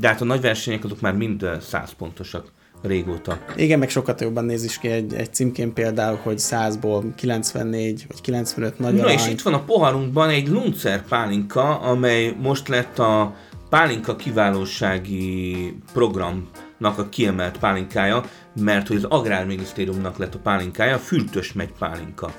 de 0.00 0.08
hát 0.08 0.20
a 0.20 0.24
nagy 0.24 0.40
versenyek 0.40 0.84
azok 0.84 1.00
már 1.00 1.14
mind 1.14 1.42
ö, 1.42 1.54
100 1.60 1.92
pontosak 1.92 2.46
régóta. 2.82 3.38
Igen, 3.56 3.78
meg 3.78 3.88
sokat 3.90 4.20
jobban 4.20 4.44
néz 4.44 4.64
is 4.64 4.78
ki 4.78 4.88
egy, 4.88 5.14
egy 5.14 5.34
címkén 5.34 5.72
például, 5.72 6.18
hogy 6.22 6.36
100-ból 6.38 7.02
94 7.16 8.04
vagy 8.08 8.20
95 8.20 8.78
nagy 8.78 8.94
Na 8.94 9.02
arány. 9.02 9.14
és 9.14 9.28
itt 9.28 9.42
van 9.42 9.54
a 9.54 9.64
poharunkban 9.64 10.28
egy 10.28 10.48
Luncer 10.48 11.02
pálinka, 11.08 11.78
amely 11.78 12.34
most 12.42 12.68
lett 12.68 12.98
a 12.98 13.34
pálinka 13.68 14.16
kiválósági 14.16 15.56
programnak 15.92 16.98
a 16.98 17.08
kiemelt 17.08 17.58
pálinkája, 17.58 18.22
mert 18.60 18.88
hogy 18.88 18.96
az 18.96 19.04
Agrárminisztériumnak 19.04 20.18
lett 20.18 20.34
a 20.34 20.38
pálinkája, 20.38 20.94
a 20.94 20.98
Fürtös 20.98 21.52
megy 21.52 21.72
pálinka. 21.78 22.32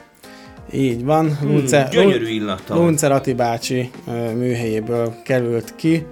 Így 0.71 1.03
van. 1.03 1.37
Hmm, 1.37 1.49
Lunce, 1.51 1.87
gyönyörű 1.91 2.27
illata. 2.27 2.75
Luncer 2.75 3.11
Ati 3.11 3.33
bácsi 3.33 3.89
ö, 4.07 4.33
műhelyéből 4.33 5.13
került 5.23 5.75
ki. 5.75 6.05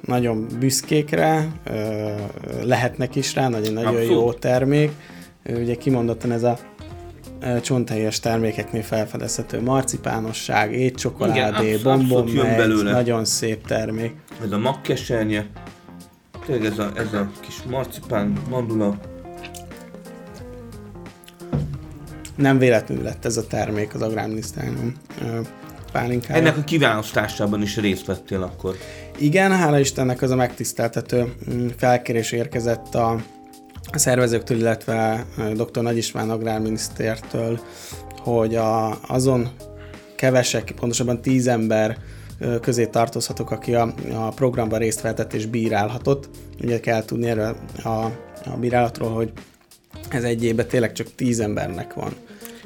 Nagyon 0.00 0.46
büszkék 0.58 1.10
rá, 1.10 1.46
lehetnek 2.62 3.16
is 3.16 3.34
rá, 3.34 3.48
nagyon-nagyon 3.48 3.94
Abszolút. 3.94 4.10
jó 4.10 4.32
termék. 4.32 4.90
Ugye 5.44 5.74
kimondottan 5.74 6.32
ez 6.32 6.42
a 6.42 6.58
ö, 7.40 7.60
csonthelyes 7.60 8.20
termékeknél 8.20 8.82
felfedezhető 8.82 9.60
marcipánosság, 9.60 10.72
étcsokoládé, 10.72 11.76
bombon 11.76 12.30
nagyon 12.82 13.24
szép 13.24 13.66
termék. 13.66 14.14
Ez 14.44 14.52
a 14.52 14.58
magkesernye, 14.58 15.46
tényleg 16.46 16.64
ez 16.64 16.78
a, 16.78 16.90
ez 16.96 17.12
a 17.12 17.30
kis 17.40 17.62
marcipán, 17.70 18.32
mandula. 18.50 18.96
Nem 22.36 22.58
véletlenül 22.58 23.04
lett 23.04 23.24
ez 23.24 23.36
a 23.36 23.46
termék 23.46 23.94
az 23.94 24.02
Agrárminisztérium 24.02 24.94
pálinkája. 25.92 26.40
Ennek 26.40 26.56
a 26.56 26.64
kiválasztásában 26.64 27.62
is 27.62 27.76
részt 27.76 28.06
vettél 28.06 28.42
akkor. 28.42 28.76
Igen, 29.20 29.56
hála 29.56 29.78
Istennek 29.78 30.22
az 30.22 30.30
a 30.30 30.36
megtiszteltető 30.36 31.32
mm, 31.50 31.66
felkérés 31.76 32.32
érkezett 32.32 32.94
a, 32.94 33.10
a 33.92 33.98
szervezőktől, 33.98 34.58
illetve 34.58 35.26
dr. 35.54 35.82
Nagy 35.82 35.96
István 35.96 36.30
agrárminisztértől, 36.30 37.60
hogy 38.18 38.54
a, 38.54 39.00
azon 39.06 39.48
kevesek, 40.16 40.72
pontosabban 40.76 41.20
tíz 41.20 41.46
ember 41.46 41.98
közé 42.60 42.86
tartozhatok, 42.86 43.50
aki 43.50 43.74
a, 43.74 43.94
a 44.14 44.28
programban 44.28 44.78
részt 44.78 45.00
vehetett 45.00 45.32
és 45.32 45.46
bírálhatott. 45.46 46.28
Ugye 46.62 46.80
kell 46.80 47.04
tudni 47.04 47.28
erről 47.28 47.56
a, 47.84 47.88
a 48.44 48.56
bírálatról, 48.60 49.10
hogy 49.10 49.32
ez 50.08 50.24
egy 50.24 50.44
évben 50.44 50.68
tényleg 50.68 50.92
csak 50.92 51.14
tíz 51.14 51.40
embernek 51.40 51.94
van 51.94 52.12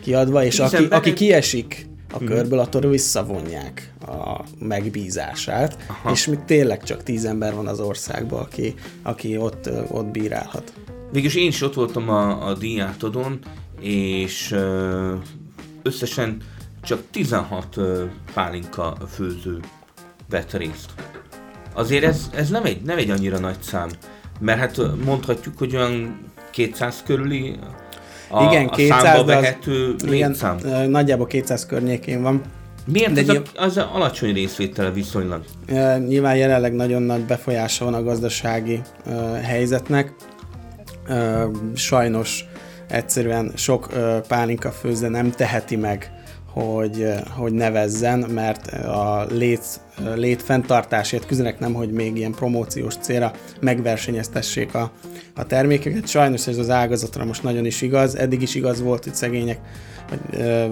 kiadva, 0.01 0.45
és 0.45 0.59
aki, 0.59 0.87
aki 0.91 1.13
kiesik 1.13 1.87
a 2.13 2.17
hmm. 2.17 2.27
körből, 2.27 2.59
attól 2.59 2.91
visszavonják 2.91 3.93
a 4.07 4.41
megbízását, 4.59 5.85
Aha. 5.87 6.11
és 6.11 6.27
még 6.27 6.39
tényleg 6.45 6.83
csak 6.83 7.03
tíz 7.03 7.25
ember 7.25 7.55
van 7.55 7.67
az 7.67 7.81
országban, 7.81 8.41
aki, 8.41 8.75
aki 9.03 9.37
ott, 9.37 9.71
ott 9.89 10.07
bírálhat. 10.07 10.73
Végülis 11.13 11.35
én 11.35 11.49
is 11.49 11.63
ott 11.63 11.75
voltam 11.75 12.09
a, 12.09 12.47
a 12.47 12.55
díjátodon, 12.55 13.39
és 13.81 14.55
összesen 15.83 16.43
csak 16.83 17.03
16 17.11 17.77
pálinka 18.35 18.97
főző 19.09 19.61
vett 20.31 20.53
részt. 20.53 20.91
Azért 21.75 22.05
ez, 22.05 22.31
ez 22.35 22.51
nem, 22.51 22.65
egy, 22.65 22.83
nem 22.83 22.99
egy 22.99 23.11
annyira 23.11 23.39
nagy 23.39 23.63
szám, 23.63 23.89
mert 24.41 24.59
hát 24.59 24.81
mondhatjuk, 25.05 25.59
hogy 25.59 25.77
olyan 25.77 26.21
200 26.51 27.03
körüli 27.07 27.59
a, 28.33 28.45
igen, 28.45 28.69
200, 28.69 29.03
a 29.03 29.07
számba 29.07 29.25
vehető 29.25 29.95
az, 29.95 30.13
igen, 30.13 30.37
nagyjából 30.89 31.27
200 31.27 31.67
környékén 31.67 32.23
van. 32.23 32.43
Miért 32.87 33.13
De 33.13 33.21
ez 33.21 33.29
a, 33.29 33.43
az 33.55 33.77
a 33.77 33.91
alacsony 33.95 34.33
részvétele 34.33 34.91
viszonylag? 34.91 35.45
Nyilván 36.07 36.37
jelenleg 36.37 36.73
nagyon 36.73 37.03
nagy 37.03 37.25
befolyása 37.25 37.85
van 37.85 37.95
a 37.95 38.03
gazdasági 38.03 38.81
uh, 39.07 39.41
helyzetnek. 39.41 40.15
Uh, 41.09 41.43
sajnos 41.75 42.45
egyszerűen 42.89 43.53
sok 43.57 43.89
uh, 43.93 44.17
pálinka 44.29 44.71
főzde 44.71 45.09
nem 45.09 45.31
teheti 45.31 45.77
meg 45.77 46.22
hogy, 46.53 47.07
hogy 47.37 47.53
nevezzen, 47.53 48.19
mert 48.19 48.67
a 48.73 49.27
lét, 49.31 49.81
lét 50.15 50.43
fenntartásért 50.43 51.27
küzdenek 51.27 51.59
nem, 51.59 51.73
hogy 51.73 51.91
még 51.91 52.17
ilyen 52.17 52.33
promóciós 52.33 52.95
célra 52.97 53.33
megversenyeztessék 53.61 54.75
a, 54.75 54.93
a 55.35 55.47
termékeket. 55.47 56.09
Sajnos 56.09 56.47
ez 56.47 56.59
az 56.59 56.71
ágazatra 56.71 57.25
most 57.25 57.43
nagyon 57.43 57.65
is 57.65 57.83
igaz, 57.83 58.17
eddig 58.17 58.43
is 58.43 58.55
igaz 58.55 58.81
volt, 58.81 59.05
hogy 59.05 59.15
szegények 59.15 59.59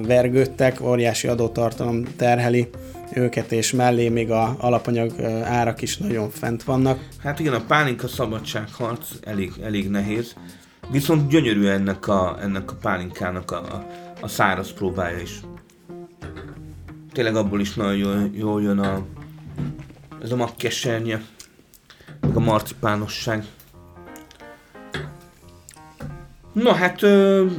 vergődtek, 0.07 0.81
óriási 0.81 1.29
adótartalom 1.29 2.05
terheli 2.17 2.69
őket, 3.13 3.53
és 3.53 3.73
mellé 3.73 4.09
még 4.09 4.31
a 4.31 4.57
alapanyag 4.59 5.21
árak 5.45 5.83
is 5.83 5.97
nagyon 5.97 6.31
fent 6.31 6.63
vannak. 6.63 7.09
Hát 7.23 7.41
igen, 7.41 7.53
a 7.53 7.65
pálinka 7.67 8.09
szabadságharc 8.09 9.09
elég, 9.25 9.53
elég 9.63 9.89
nehéz, 9.89 10.35
viszont 10.91 11.29
gyönyörű 11.29 11.67
ennek 11.67 12.09
a, 12.09 12.39
ennek 12.43 12.71
a 12.71 12.75
pálinkának 12.81 13.51
a, 13.51 13.87
a 14.21 14.29
száraz 14.29 14.73
próbája 14.73 15.19
is 15.19 15.41
tényleg 17.13 17.37
abból 17.37 17.61
is 17.61 17.75
nagyon 17.75 17.97
jól, 17.97 18.31
jól 18.33 18.63
jön 18.63 18.79
a, 18.79 19.07
ez 20.23 20.33
a 20.33 20.37
magkesernye, 20.37 21.23
meg 22.21 22.37
a 22.37 22.41
marcipánosság. 22.41 23.45
Na 26.53 26.73
hát 26.73 27.01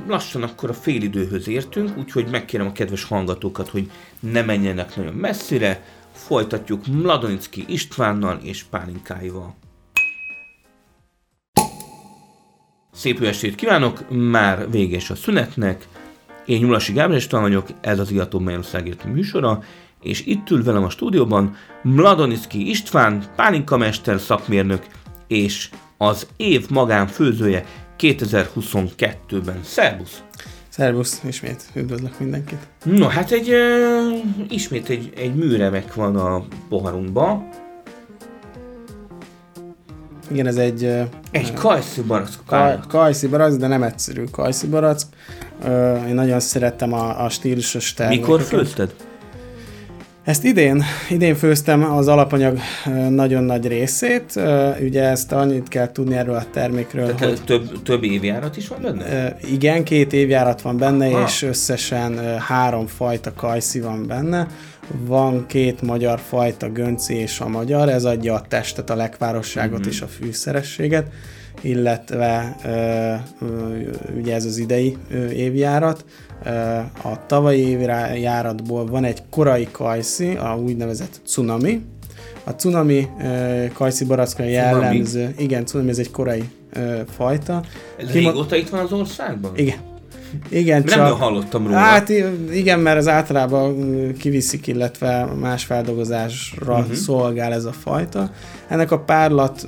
lassan 0.07 0.43
akkor 0.43 0.69
a 0.69 0.73
félidőhöz 0.73 1.47
értünk, 1.47 1.97
úgyhogy 1.97 2.27
megkérem 2.29 2.67
a 2.67 2.71
kedves 2.71 3.03
hallgatókat, 3.03 3.69
hogy 3.69 3.91
ne 4.19 4.41
menjenek 4.41 4.95
nagyon 4.95 5.13
messzire, 5.13 5.83
folytatjuk 6.11 6.87
Mladonicki 6.87 7.65
Istvánnal 7.67 8.39
és 8.43 8.63
Pálinkáival. 8.63 9.55
Szép 12.93 13.19
jó 13.19 13.27
estét 13.27 13.55
kívánok, 13.55 14.09
már 14.09 14.69
véges 14.71 15.09
a 15.09 15.15
szünetnek, 15.15 15.87
én 16.51 16.59
Nyulasi 16.59 16.93
Gábor 16.93 17.15
István 17.15 17.41
vagyok, 17.41 17.67
ez 17.81 17.99
az 17.99 18.11
Iató 18.11 18.39
Magyarországért 18.39 19.03
műsora, 19.03 19.63
és 20.01 20.25
itt 20.25 20.49
ül 20.49 20.63
velem 20.63 20.83
a 20.83 20.89
stúdióban 20.89 21.55
Mladoniszki 21.81 22.69
István, 22.69 23.23
pálinkamester 23.35 24.19
szakmérnök, 24.19 24.85
és 25.27 25.69
az 25.97 26.27
év 26.37 26.69
magánfőzője 26.69 27.65
2022-ben. 27.99 29.59
Szerbusz! 29.63 30.23
Szerbusz, 30.69 31.21
ismét 31.27 31.63
üdvözlök 31.73 32.19
mindenkit. 32.19 32.67
No, 32.83 33.07
hát 33.07 33.31
egy, 33.31 33.49
uh, 33.49 34.17
ismét 34.49 34.89
egy, 34.89 35.13
egy 35.15 35.35
műremek 35.35 35.93
van 35.93 36.15
a 36.15 36.45
poharunkban. 36.69 37.49
Igen, 40.31 40.47
ez 40.47 40.57
egy... 40.57 40.83
Egy 41.31 41.53
kajszi 41.53 42.01
barack. 42.01 42.45
Kaj, 42.45 42.79
kajszi 42.87 43.27
barack, 43.27 43.57
de 43.57 43.67
nem 43.67 43.83
egyszerű 43.83 44.23
kajszi 44.31 44.67
barack. 44.67 45.01
Én 46.07 46.13
nagyon 46.13 46.39
szerettem 46.39 46.93
a, 46.93 47.23
a 47.23 47.29
stílusos 47.29 47.93
termékeket. 47.93 48.29
Mikor 48.29 48.41
főzted? 48.41 48.93
Ezt 50.23 50.43
idén, 50.43 50.83
idén 51.09 51.35
főztem 51.35 51.83
az 51.83 52.07
alapanyag 52.07 52.57
nagyon 53.09 53.43
nagy 53.43 53.67
részét. 53.67 54.39
Ugye 54.81 55.03
ezt 55.03 55.31
annyit 55.31 55.67
kell 55.67 55.91
tudni 55.91 56.15
erről 56.15 56.35
a 56.35 56.45
termékről, 56.51 57.15
Tehát 57.15 57.19
hogy... 57.19 57.43
Több, 57.43 57.81
több 57.83 58.03
évjárat 58.03 58.57
is 58.57 58.67
van 58.67 58.81
benne? 58.81 59.37
Igen, 59.51 59.83
két 59.83 60.13
évjárat 60.13 60.61
van 60.61 60.77
benne, 60.77 61.09
ha. 61.09 61.23
és 61.23 61.41
összesen 61.41 62.39
három 62.39 62.87
fajta 62.87 63.33
kajszi 63.33 63.79
van 63.79 64.07
benne. 64.07 64.47
Van 65.05 65.45
két 65.47 65.81
magyar 65.81 66.19
fajta, 66.19 66.69
gönci 66.71 67.13
és 67.13 67.39
a 67.39 67.47
magyar, 67.47 67.89
ez 67.89 68.05
adja 68.05 68.33
a 68.33 68.41
testet, 68.41 68.89
a 68.89 68.95
lekvárosságot 68.95 69.79
uh-huh. 69.79 69.93
és 69.93 70.01
a 70.01 70.07
fűszerességet 70.07 71.11
illetve 71.61 72.55
ugye 74.17 74.33
ez 74.33 74.45
az 74.45 74.57
idei 74.57 74.97
évjárat. 75.33 76.05
A 77.03 77.25
tavalyi 77.25 77.67
évjáratból 77.67 78.85
van 78.85 79.03
egy 79.03 79.21
korai 79.29 79.67
kajszi, 79.71 80.35
a 80.35 80.55
úgynevezett 80.55 81.21
cunami. 81.25 81.81
A 82.43 82.49
cunami 82.49 83.07
kajszi 83.73 84.05
barackra 84.05 84.43
jellemző, 84.43 85.33
igen, 85.37 85.65
cunami 85.65 85.89
ez 85.89 85.97
egy 85.97 86.11
korai 86.11 86.43
fajta. 87.15 87.63
Ez 87.97 88.11
Kima... 88.11 88.29
régóta 88.29 88.55
itt 88.55 88.69
van 88.69 88.79
az 88.79 88.91
országban? 88.91 89.51
Igen. 89.55 89.90
Igen, 90.49 90.83
csak... 90.83 90.99
Nem 90.99 91.17
hallottam 91.17 91.63
róla. 91.63 91.77
Hát 91.77 92.09
igen, 92.51 92.79
mert 92.79 92.97
az 92.97 93.07
általában 93.07 93.75
kiviszik, 94.17 94.67
illetve 94.67 95.25
más 95.25 95.63
feldolgozásra 95.65 96.77
uh-huh. 96.77 96.93
szolgál 96.93 97.53
ez 97.53 97.65
a 97.65 97.71
fajta. 97.71 98.31
Ennek 98.67 98.91
a 98.91 98.99
párlat 98.99 99.65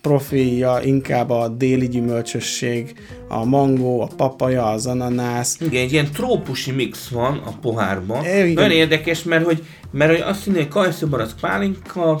profilja 0.00 0.78
inkább 0.82 1.30
a 1.30 1.48
déli 1.48 1.88
gyümölcsösség, 1.88 2.94
a 3.28 3.44
mangó, 3.44 4.00
a 4.00 4.08
papaja, 4.16 4.66
az 4.66 4.86
ananász. 4.86 5.60
Igen, 5.60 5.82
egy 5.82 5.92
ilyen 5.92 6.10
trópusi 6.12 6.70
mix 6.70 7.08
van 7.08 7.42
a 7.44 7.50
pohárban. 7.60 8.24
E, 8.24 8.52
Nagyon 8.52 8.70
érdekes, 8.70 9.22
mert 9.22 9.44
hogy, 9.44 9.62
mert 9.90 10.10
hogy 10.10 10.20
azt 10.20 10.46
mondja, 10.46 10.64
hogy 10.64 10.72
kajszobarack 10.72 11.40
pálinka, 11.40 12.20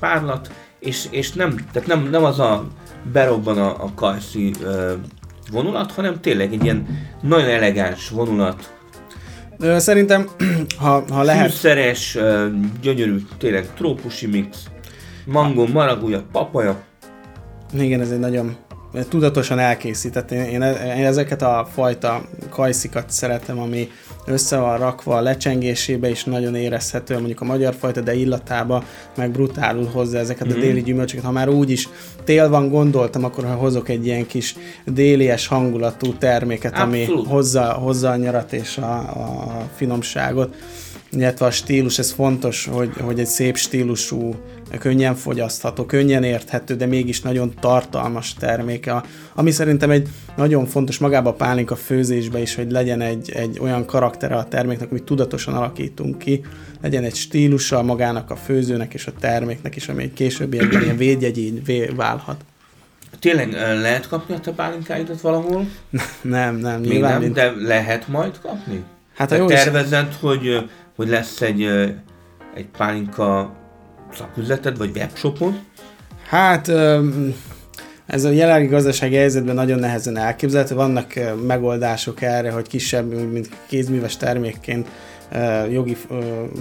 párlat, 0.00 0.50
és, 0.80 1.06
és 1.10 1.32
nem, 1.32 1.56
tehát 1.72 1.88
nem, 1.88 2.08
nem 2.10 2.24
az 2.24 2.38
a 2.38 2.66
berobban 3.12 3.58
a, 3.58 3.68
a 3.68 3.90
kajszi 3.94 4.50
uh, 4.60 4.92
vonulat, 5.50 5.92
hanem 5.92 6.20
tényleg 6.20 6.52
egy 6.52 6.64
ilyen 6.64 6.86
nagyon 7.22 7.48
elegáns 7.48 8.08
vonulat. 8.08 8.72
Szerintem, 9.76 10.28
ha, 10.80 11.04
ha 11.10 11.22
lehet... 11.22 11.50
Fűszeres, 11.50 12.18
gyönyörű, 12.80 13.16
tényleg 13.38 13.66
trópusi 13.74 14.26
mix. 14.26 14.62
Mangó, 15.24 15.66
maragúja, 15.66 16.22
papaja, 16.32 16.82
igen, 17.72 18.00
ez 18.00 18.10
egy 18.10 18.18
nagyon 18.18 18.56
tudatosan 19.08 19.58
elkészített. 19.58 20.30
Én, 20.30 20.40
én, 20.40 20.62
én 20.96 21.04
ezeket 21.04 21.42
a 21.42 21.68
fajta 21.72 22.22
kajszikat 22.48 23.10
szeretem, 23.10 23.58
ami 23.58 23.88
össze 24.26 24.58
van 24.58 24.78
rakva 24.78 25.16
a 25.16 25.20
lecsengésébe 25.20 26.08
is 26.08 26.24
nagyon 26.24 26.54
érezhető, 26.54 27.14
mondjuk 27.14 27.40
a 27.40 27.44
magyar 27.44 27.74
fajta, 27.74 28.00
de 28.00 28.14
illatába 28.14 28.84
meg 29.16 29.30
brutálul 29.30 29.88
hozza 29.92 30.18
ezeket 30.18 30.46
mm-hmm. 30.46 30.56
a 30.56 30.58
mhm. 30.58 30.66
déli 30.66 30.82
gyümölcsöket. 30.82 31.24
Ha 31.24 31.30
már 31.30 31.48
úgy 31.48 31.70
is 31.70 31.88
tél 32.24 32.48
van, 32.48 32.68
gondoltam, 32.68 33.24
akkor 33.24 33.44
ha 33.44 33.54
hozok 33.54 33.88
egy 33.88 34.06
ilyen 34.06 34.26
kis 34.26 34.56
délies 34.84 35.46
hangulatú 35.46 36.14
terméket, 36.14 36.72
Abszolút. 36.72 37.08
ami 37.08 37.24
hozza, 37.28 37.72
hozza 37.72 38.10
a 38.10 38.16
nyarat 38.16 38.52
és 38.52 38.78
a, 38.78 38.98
a 38.98 39.68
finomságot 39.74 40.54
illetve 41.20 41.46
a 41.46 41.50
stílus, 41.50 41.98
ez 41.98 42.10
fontos, 42.10 42.66
hogy, 42.72 42.90
hogy 43.00 43.20
egy 43.20 43.26
szép 43.26 43.56
stílusú, 43.56 44.34
könnyen 44.78 45.14
fogyasztható, 45.14 45.84
könnyen 45.84 46.22
érthető, 46.22 46.74
de 46.74 46.86
mégis 46.86 47.20
nagyon 47.20 47.54
tartalmas 47.60 48.34
terméke, 48.34 49.02
ami 49.34 49.50
szerintem 49.50 49.90
egy 49.90 50.08
nagyon 50.36 50.66
fontos 50.66 50.98
magába 50.98 51.30
a 51.30 51.34
pálinka 51.34 51.76
főzésbe 51.76 52.40
is, 52.40 52.54
hogy 52.54 52.70
legyen 52.70 53.00
egy, 53.00 53.30
egy 53.30 53.58
olyan 53.60 53.86
karaktere 53.86 54.36
a 54.36 54.44
terméknek, 54.44 54.90
amit 54.90 55.04
tudatosan 55.04 55.54
alakítunk 55.54 56.18
ki, 56.18 56.44
legyen 56.82 57.04
egy 57.04 57.14
stílusa 57.14 57.82
magának 57.82 58.30
a 58.30 58.36
főzőnek 58.36 58.94
és 58.94 59.06
a 59.06 59.12
terméknek 59.20 59.76
is, 59.76 59.88
ami 59.88 60.02
egy 60.02 60.12
későbbiekben 60.12 60.82
ilyen 60.82 60.96
védjegyé 60.96 61.52
válhat. 61.96 62.44
Tényleg 63.20 63.52
lehet 63.80 64.08
kapni 64.08 64.34
a 64.34 64.40
te 64.40 64.50
pálinkáidat 64.50 65.20
valahol? 65.20 65.68
Nem, 66.22 66.56
nem. 66.56 66.80
Még 66.80 67.00
nem, 67.00 67.20
mint... 67.20 67.34
de 67.34 67.52
lehet 67.56 68.08
majd 68.08 68.40
kapni? 68.40 68.84
Hát 69.14 69.32
a 69.32 69.36
jó 69.36 69.46
tervezed, 69.46 70.06
is... 70.10 70.16
hogy 70.20 70.70
hogy 70.96 71.08
lesz 71.08 71.40
egy, 71.40 71.62
egy 72.54 72.66
pálinka 72.76 73.56
szaküzleted, 74.12 74.78
vagy 74.78 74.96
webshopod? 74.96 75.60
Hát 76.28 76.68
ez 78.06 78.24
a 78.24 78.30
jelenlegi 78.30 78.66
gazdasági 78.66 79.14
helyzetben 79.14 79.54
nagyon 79.54 79.78
nehezen 79.78 80.16
elképzelhető. 80.16 80.74
Vannak 80.74 81.12
megoldások 81.46 82.22
erre, 82.22 82.50
hogy 82.50 82.68
kisebb, 82.68 83.12
mint 83.32 83.48
kézműves 83.66 84.16
termékként 84.16 84.88
jogi 85.70 85.96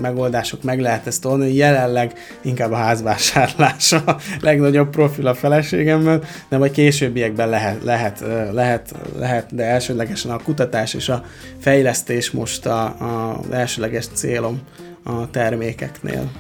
megoldások 0.02 0.64
meg 0.64 0.80
lehet 0.80 1.08
ezt 1.08 1.26
oldani. 1.26 1.54
Jelenleg 1.54 2.14
inkább 2.42 2.72
a 2.72 2.76
házvásárlás 2.76 3.92
a 3.92 4.18
legnagyobb 4.42 4.90
profil 4.90 5.28
a 5.28 5.34
feleségemmel, 5.34 6.22
de 6.50 6.58
majd 6.58 6.72
későbbiekben 6.72 7.50
lehet, 7.50 7.84
lehet, 7.84 8.24
lehet, 8.52 8.94
lehet 9.18 9.56
de 9.56 9.64
elsődlegesen 9.64 10.32
a 10.32 10.38
kutatás 10.44 10.94
és 10.94 11.10
a 11.10 11.24
fejlesztés 11.60 12.32
most 12.32 12.66
a, 12.66 12.84
a 12.84 13.40
elsőleges 13.52 14.08
célom 14.14 14.62
a 15.04 15.30
termékeknél. 15.30 16.32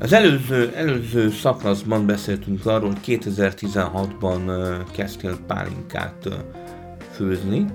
Az 0.00 0.12
előző, 0.12 0.72
előző 0.74 1.30
szakaszban 1.30 2.06
beszéltünk 2.06 2.66
arról, 2.66 2.88
hogy 2.88 3.20
2016-ban 3.24 4.40
kezdtél 4.92 5.38
pálinkát 5.46 6.28
főzni. 7.10 7.66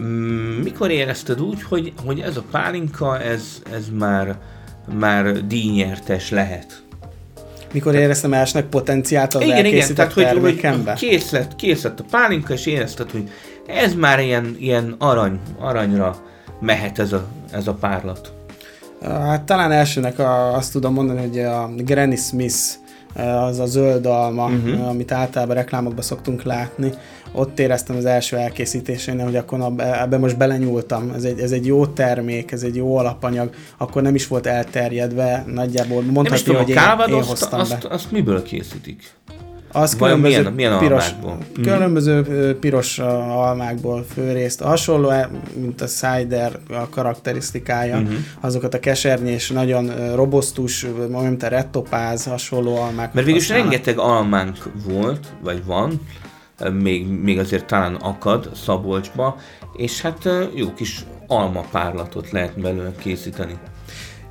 Mm, 0.00 0.60
mikor 0.62 0.90
érezted 0.90 1.40
úgy, 1.40 1.62
hogy, 1.62 1.92
hogy 2.04 2.20
ez 2.20 2.36
a 2.36 2.44
pálinka, 2.50 3.20
ez, 3.20 3.62
ez 3.72 3.88
már, 3.98 4.38
már 4.98 5.46
díjnyertes 5.46 6.30
lehet? 6.30 6.82
Mikor 7.72 7.94
éreztem 7.94 8.32
elsőnek 8.32 8.68
potenciált 8.68 9.34
az 9.34 9.42
igen, 9.42 9.64
igen, 9.64 9.94
tehát 9.94 10.12
hogy, 10.12 10.38
hogy 10.40 10.60
kész, 10.94 11.30
lett, 11.30 11.56
kész 11.56 11.82
lett 11.82 12.00
a 12.00 12.04
pálinka, 12.10 12.52
és 12.52 12.66
érezted, 12.66 13.10
hogy 13.10 13.30
ez 13.66 13.94
már 13.94 14.20
ilyen, 14.20 14.56
ilyen 14.58 14.94
arany, 14.98 15.40
aranyra 15.58 16.16
mehet 16.60 16.98
ez 16.98 17.12
a, 17.12 17.26
ez 17.50 17.66
a 17.66 17.72
párlat. 17.72 18.32
Hát 19.02 19.42
talán 19.42 19.72
elsőnek 19.72 20.18
a, 20.18 20.54
azt 20.54 20.72
tudom 20.72 20.94
mondani, 20.94 21.20
hogy 21.20 21.38
a 21.38 21.70
Granny 21.76 22.16
Smith 22.16 22.80
az 23.48 23.58
a 23.58 23.66
zöld 23.66 24.06
alma, 24.06 24.46
uh-huh. 24.46 24.88
amit 24.88 25.12
általában 25.12 25.54
reklámokban 25.54 26.04
szoktunk 26.04 26.42
látni. 26.42 26.92
Ott 27.32 27.58
éreztem 27.58 27.96
az 27.96 28.04
első 28.04 28.36
elkészítésénél, 28.36 29.24
hogy 29.24 29.36
akkor 29.36 29.72
ebbe 29.78 30.18
most 30.18 30.36
belenyúltam. 30.36 31.10
Ez 31.14 31.24
egy, 31.24 31.40
ez 31.40 31.50
egy 31.50 31.66
jó 31.66 31.86
termék, 31.86 32.52
ez 32.52 32.62
egy 32.62 32.76
jó 32.76 32.96
alapanyag. 32.96 33.50
Akkor 33.76 34.02
nem 34.02 34.14
is 34.14 34.26
volt 34.26 34.46
elterjedve, 34.46 35.44
nagyjából 35.46 36.02
mondhatni, 36.02 36.54
hogy 36.54 36.68
én, 36.68 36.76
én 37.08 37.22
hoztam 37.22 37.60
azt, 37.60 37.82
be. 37.82 37.94
Azt 37.94 38.10
miből 38.10 38.42
készítik? 38.42 39.02
Az 39.74 39.98
Vajon 39.98 40.20
különböző 40.22 40.50
milyen, 40.50 40.72
milyen 40.72 40.78
piros, 40.78 41.06
almákból? 41.06 41.38
Mhm. 41.54 41.62
Különböző 41.62 42.56
piros 42.58 42.98
almákból 42.98 44.04
főrészt. 44.14 44.60
Hasonló, 44.60 45.08
e, 45.08 45.30
mint 45.54 45.80
a 45.80 45.86
cider 45.86 46.58
a 46.68 46.88
karakterisztikája, 46.88 47.98
uh-huh. 47.98 48.14
azokat 48.40 48.74
a 48.74 48.78
kesernyés, 48.78 49.50
nagyon 49.50 50.14
robosztus, 50.14 50.86
mint 51.08 51.42
a 51.42 51.48
rettopáz, 51.48 52.24
hasonló 52.24 52.76
almák. 52.76 53.12
Mert 53.12 53.26
végülis 53.26 53.48
rengeteg 53.48 53.98
almánk 53.98 54.56
volt, 54.86 55.26
vagy 55.42 55.64
van, 55.64 56.00
még, 56.70 57.06
még 57.06 57.38
azért 57.38 57.66
talán 57.66 57.94
akad 57.94 58.50
Szabolcsba, 58.54 59.36
és 59.76 60.00
hát 60.00 60.28
jó 60.54 60.72
kis 60.74 61.04
almapárlatot 61.26 62.30
lehet 62.30 62.60
belőle 62.60 62.92
készíteni. 62.98 63.58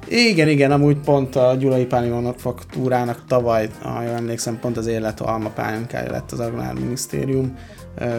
Igen, 0.08 0.48
igen, 0.48 0.72
amúgy 0.72 0.98
pont 0.98 1.36
a 1.36 1.56
Gyulai 1.56 1.86
Páli 1.86 2.10
Manufaktúrának 2.10 3.24
tavaly, 3.28 3.70
ha 3.82 4.02
jól 4.02 4.14
emlékszem, 4.14 4.60
pont 4.60 4.78
az 4.78 4.88
élet 4.88 5.20
alma 5.20 5.50
pálinkája 5.50 6.12
lett 6.12 6.32
az 6.32 6.40
Agrárminisztérium 6.40 7.58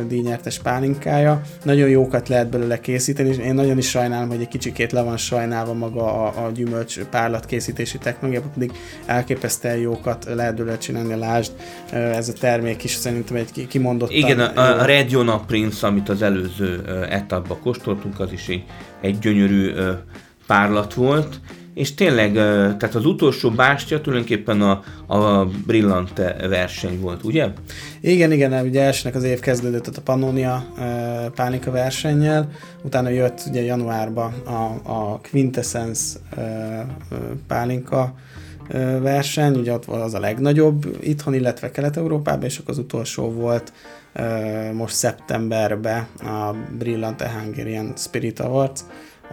díjnyertes 0.09 0.59
pálinkája. 0.59 1.41
Nagyon 1.63 1.89
jókat 1.89 2.29
lehet 2.29 2.51
belőle 2.51 2.81
készíteni, 2.81 3.29
és 3.29 3.37
én 3.37 3.55
nagyon 3.55 3.79
is 3.79 3.89
sajnálom, 3.89 4.29
hogy 4.29 4.41
egy 4.41 4.49
kicsikét 4.49 4.93
le 4.93 5.03
van 5.03 5.17
sajnálva 5.17 5.73
maga 5.73 6.25
a, 6.25 6.47
a 6.47 6.51
gyümölcs 6.51 7.01
párlat 7.01 7.47
készítési 7.47 7.99
technológia, 7.99 8.43
pedig 8.55 8.73
elképesztően 9.07 9.77
jókat 9.77 10.27
lehet 10.35 10.57
belőle 10.57 10.79
csinálni, 10.79 11.15
lásd, 11.15 11.53
ez 11.93 12.29
a 12.29 12.33
termék 12.33 12.85
is 12.85 12.91
szerintem 12.91 13.37
egy 13.37 13.67
kimondott. 13.69 14.11
Igen, 14.11 14.41
a, 14.41 14.81
a 14.81 14.85
Regiona 14.85 15.41
Prince, 15.47 15.87
amit 15.87 16.09
az 16.09 16.23
előző 16.23 16.85
etapban 17.11 17.61
kóstoltunk, 17.61 18.21
az 18.21 18.33
is 18.33 18.49
egy, 18.49 18.65
egy 19.01 19.19
gyönyörű 19.19 19.73
párlat 20.47 20.95
volt, 20.95 21.41
és 21.75 21.95
tényleg, 21.95 22.33
tehát 22.33 22.95
az 22.95 23.07
utolsó 23.07 23.51
bástya 23.51 24.01
tulajdonképpen 24.01 24.61
a, 24.61 24.83
a 25.07 25.49
Brillante 25.67 26.49
verseny 26.49 27.01
volt, 27.01 27.25
ugye? 27.25 27.49
Igen, 28.01 28.33
igen, 28.33 28.67
ugye 28.67 28.83
elsőnek 28.83 29.17
az 29.17 29.25
év 29.25 29.41
kezdődött 29.41 29.87
a 29.87 30.01
Pannonia 30.01 30.67
pálinka 31.35 31.71
versennyel, 31.71 32.51
utána 32.83 33.09
jött 33.09 33.43
ugye 33.49 33.63
januárban 33.63 34.33
a, 34.33 34.91
a 34.91 35.21
Quintessence 35.31 36.19
pálinka 37.47 38.15
verseny, 39.01 39.55
ugye 39.55 39.73
ott 39.73 39.85
az 39.85 40.15
a 40.15 40.21
legnagyobb 40.21 40.97
itthon, 41.01 41.35
illetve 41.35 41.71
Kelet-Európában, 41.71 42.45
és 42.45 42.59
akkor 42.59 42.71
az 42.71 42.79
utolsó 42.79 43.31
volt 43.31 43.73
most 44.73 44.95
szeptemberben 44.95 46.07
a 46.19 46.55
Brillante 46.79 47.31
Hungarian 47.31 47.93
Spirit 47.97 48.41
Awards, 48.41 48.81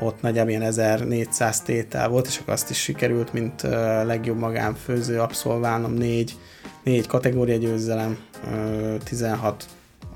ott 0.02 0.22
nagyjából 0.22 0.50
ilyen 0.50 0.62
1400 0.62 1.62
tétel 1.62 2.10
volt, 2.10 2.28
és 2.28 2.38
akkor 2.38 2.54
azt 2.54 2.70
is 2.70 2.78
sikerült, 2.78 3.34
mint 3.34 3.62
legjobb 4.06 4.38
magánfőző 4.38 5.20
abszolválnom 5.20 5.94
négy, 5.94 6.38
négy 6.84 7.08
kategória 7.08 7.58
győzelem, 7.58 8.18
uh, 8.44 8.98
16 9.04 9.66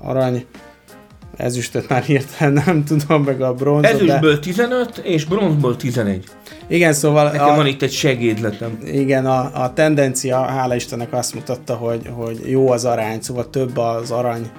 arany, 0.00 0.46
ezüstöt 1.36 1.88
már 1.88 2.02
hirtelen 2.02 2.62
nem 2.66 2.84
tudom, 2.84 3.22
meg 3.22 3.42
a 3.42 3.54
bronzot. 3.54 3.92
Ezüstből 3.92 4.34
de... 4.34 4.38
15, 4.38 4.98
és 4.98 5.24
bronzból 5.24 5.76
11. 5.76 6.24
Igen, 6.66 6.92
szóval... 6.92 7.24
Nekem 7.24 7.48
a, 7.48 7.54
van 7.54 7.66
itt 7.66 7.82
egy 7.82 7.92
segédletem. 7.92 8.78
Igen, 8.84 9.26
a, 9.26 9.62
a 9.62 9.72
tendencia, 9.72 10.42
hála 10.42 10.74
Istennek 10.74 11.12
azt 11.12 11.34
mutatta, 11.34 11.74
hogy, 11.74 12.10
hogy 12.12 12.40
jó 12.46 12.70
az 12.70 12.84
arány, 12.84 13.20
szóval 13.20 13.50
több 13.50 13.76
az 13.76 14.10
arany 14.10 14.50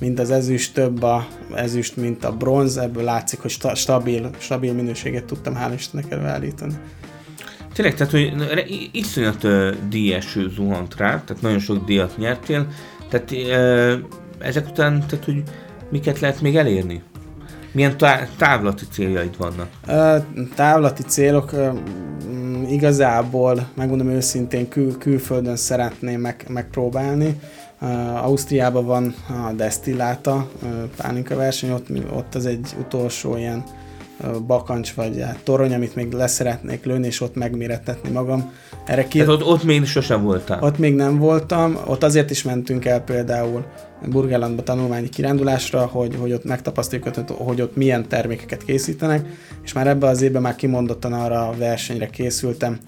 mint 0.00 0.18
az 0.18 0.30
ezüst, 0.30 0.74
több 0.74 1.02
a 1.02 1.26
ezüst, 1.54 1.96
mint 1.96 2.24
a 2.24 2.32
bronz, 2.32 2.76
ebből 2.76 3.04
látszik, 3.04 3.40
hogy 3.40 3.50
sta- 3.50 3.74
stabil, 3.74 4.30
stabil 4.38 4.72
minőséget 4.72 5.24
tudtam 5.24 5.54
hál' 5.54 5.72
Istennek 5.74 6.10
előállítani. 6.12 6.74
Tényleg, 7.72 7.94
tehát, 7.94 8.12
hogy 8.12 8.32
iszonyat 8.92 9.44
uh, 9.44 9.74
díjas 9.88 10.38
zuhant 10.54 10.96
rá, 10.96 11.22
tehát 11.24 11.42
nagyon 11.42 11.58
sok 11.58 11.84
díjat 11.84 12.16
nyertél, 12.16 12.66
tehát 13.10 13.30
uh, 13.30 14.04
ezek 14.38 14.68
után, 14.68 15.04
tehát, 15.08 15.24
hogy 15.24 15.42
miket 15.90 16.20
lehet 16.20 16.40
még 16.40 16.56
elérni? 16.56 17.02
Milyen 17.72 17.96
tá- 17.96 18.28
távlati 18.36 18.84
céljaid 18.90 19.36
vannak? 19.36 19.68
Uh, 19.88 20.46
távlati 20.54 21.02
célok 21.02 21.52
uh, 21.52 21.74
igazából, 22.72 23.68
megmondom 23.74 24.08
őszintén, 24.08 24.68
kül- 24.68 24.98
külföldön 24.98 25.56
szeretném 25.56 26.20
meg- 26.20 26.44
megpróbálni. 26.48 27.40
Ausztriában 28.22 28.84
van 28.84 29.14
a 29.28 29.52
Destilláta 29.52 30.48
uh, 30.62 30.68
pálinka 30.96 31.36
verseny, 31.36 31.70
ott, 31.70 31.86
ott 32.12 32.34
az 32.34 32.46
egy 32.46 32.74
utolsó 32.80 33.36
ilyen 33.36 33.64
bakancs 34.46 34.94
vagy 34.94 35.20
hát, 35.20 35.38
torony, 35.42 35.74
amit 35.74 35.94
még 35.94 36.12
leszeretnék 36.12 36.84
lőni, 36.84 37.06
és 37.06 37.20
ott 37.20 37.34
megmérettetni 37.34 38.10
magam. 38.10 38.52
Erre 38.84 39.08
ki... 39.08 39.18
Tehát 39.18 39.32
ott, 39.32 39.44
ott 39.44 39.64
még 39.64 39.84
sosem 39.84 40.22
voltál? 40.22 40.62
Ott 40.62 40.78
még 40.78 40.94
nem 40.94 41.18
voltam, 41.18 41.78
ott 41.86 42.02
azért 42.02 42.30
is 42.30 42.42
mentünk 42.42 42.84
el 42.84 43.00
például 43.00 43.64
Burgerlandba 44.08 44.62
tanulmányi 44.62 45.08
kirándulásra, 45.08 45.86
hogy, 45.86 46.16
hogy 46.20 46.32
ott 46.32 46.44
megtapasztaljuk, 46.44 47.08
hogy 47.28 47.60
ott 47.60 47.76
milyen 47.76 48.08
termékeket 48.08 48.64
készítenek, 48.64 49.26
és 49.66 49.72
már 49.72 49.86
ebben 49.86 50.10
az 50.10 50.22
évben 50.22 50.42
már 50.42 50.56
kimondottan 50.56 51.12
arra 51.12 51.48
a 51.48 51.54
versenyre 51.56 52.06
készültem, 52.06 52.78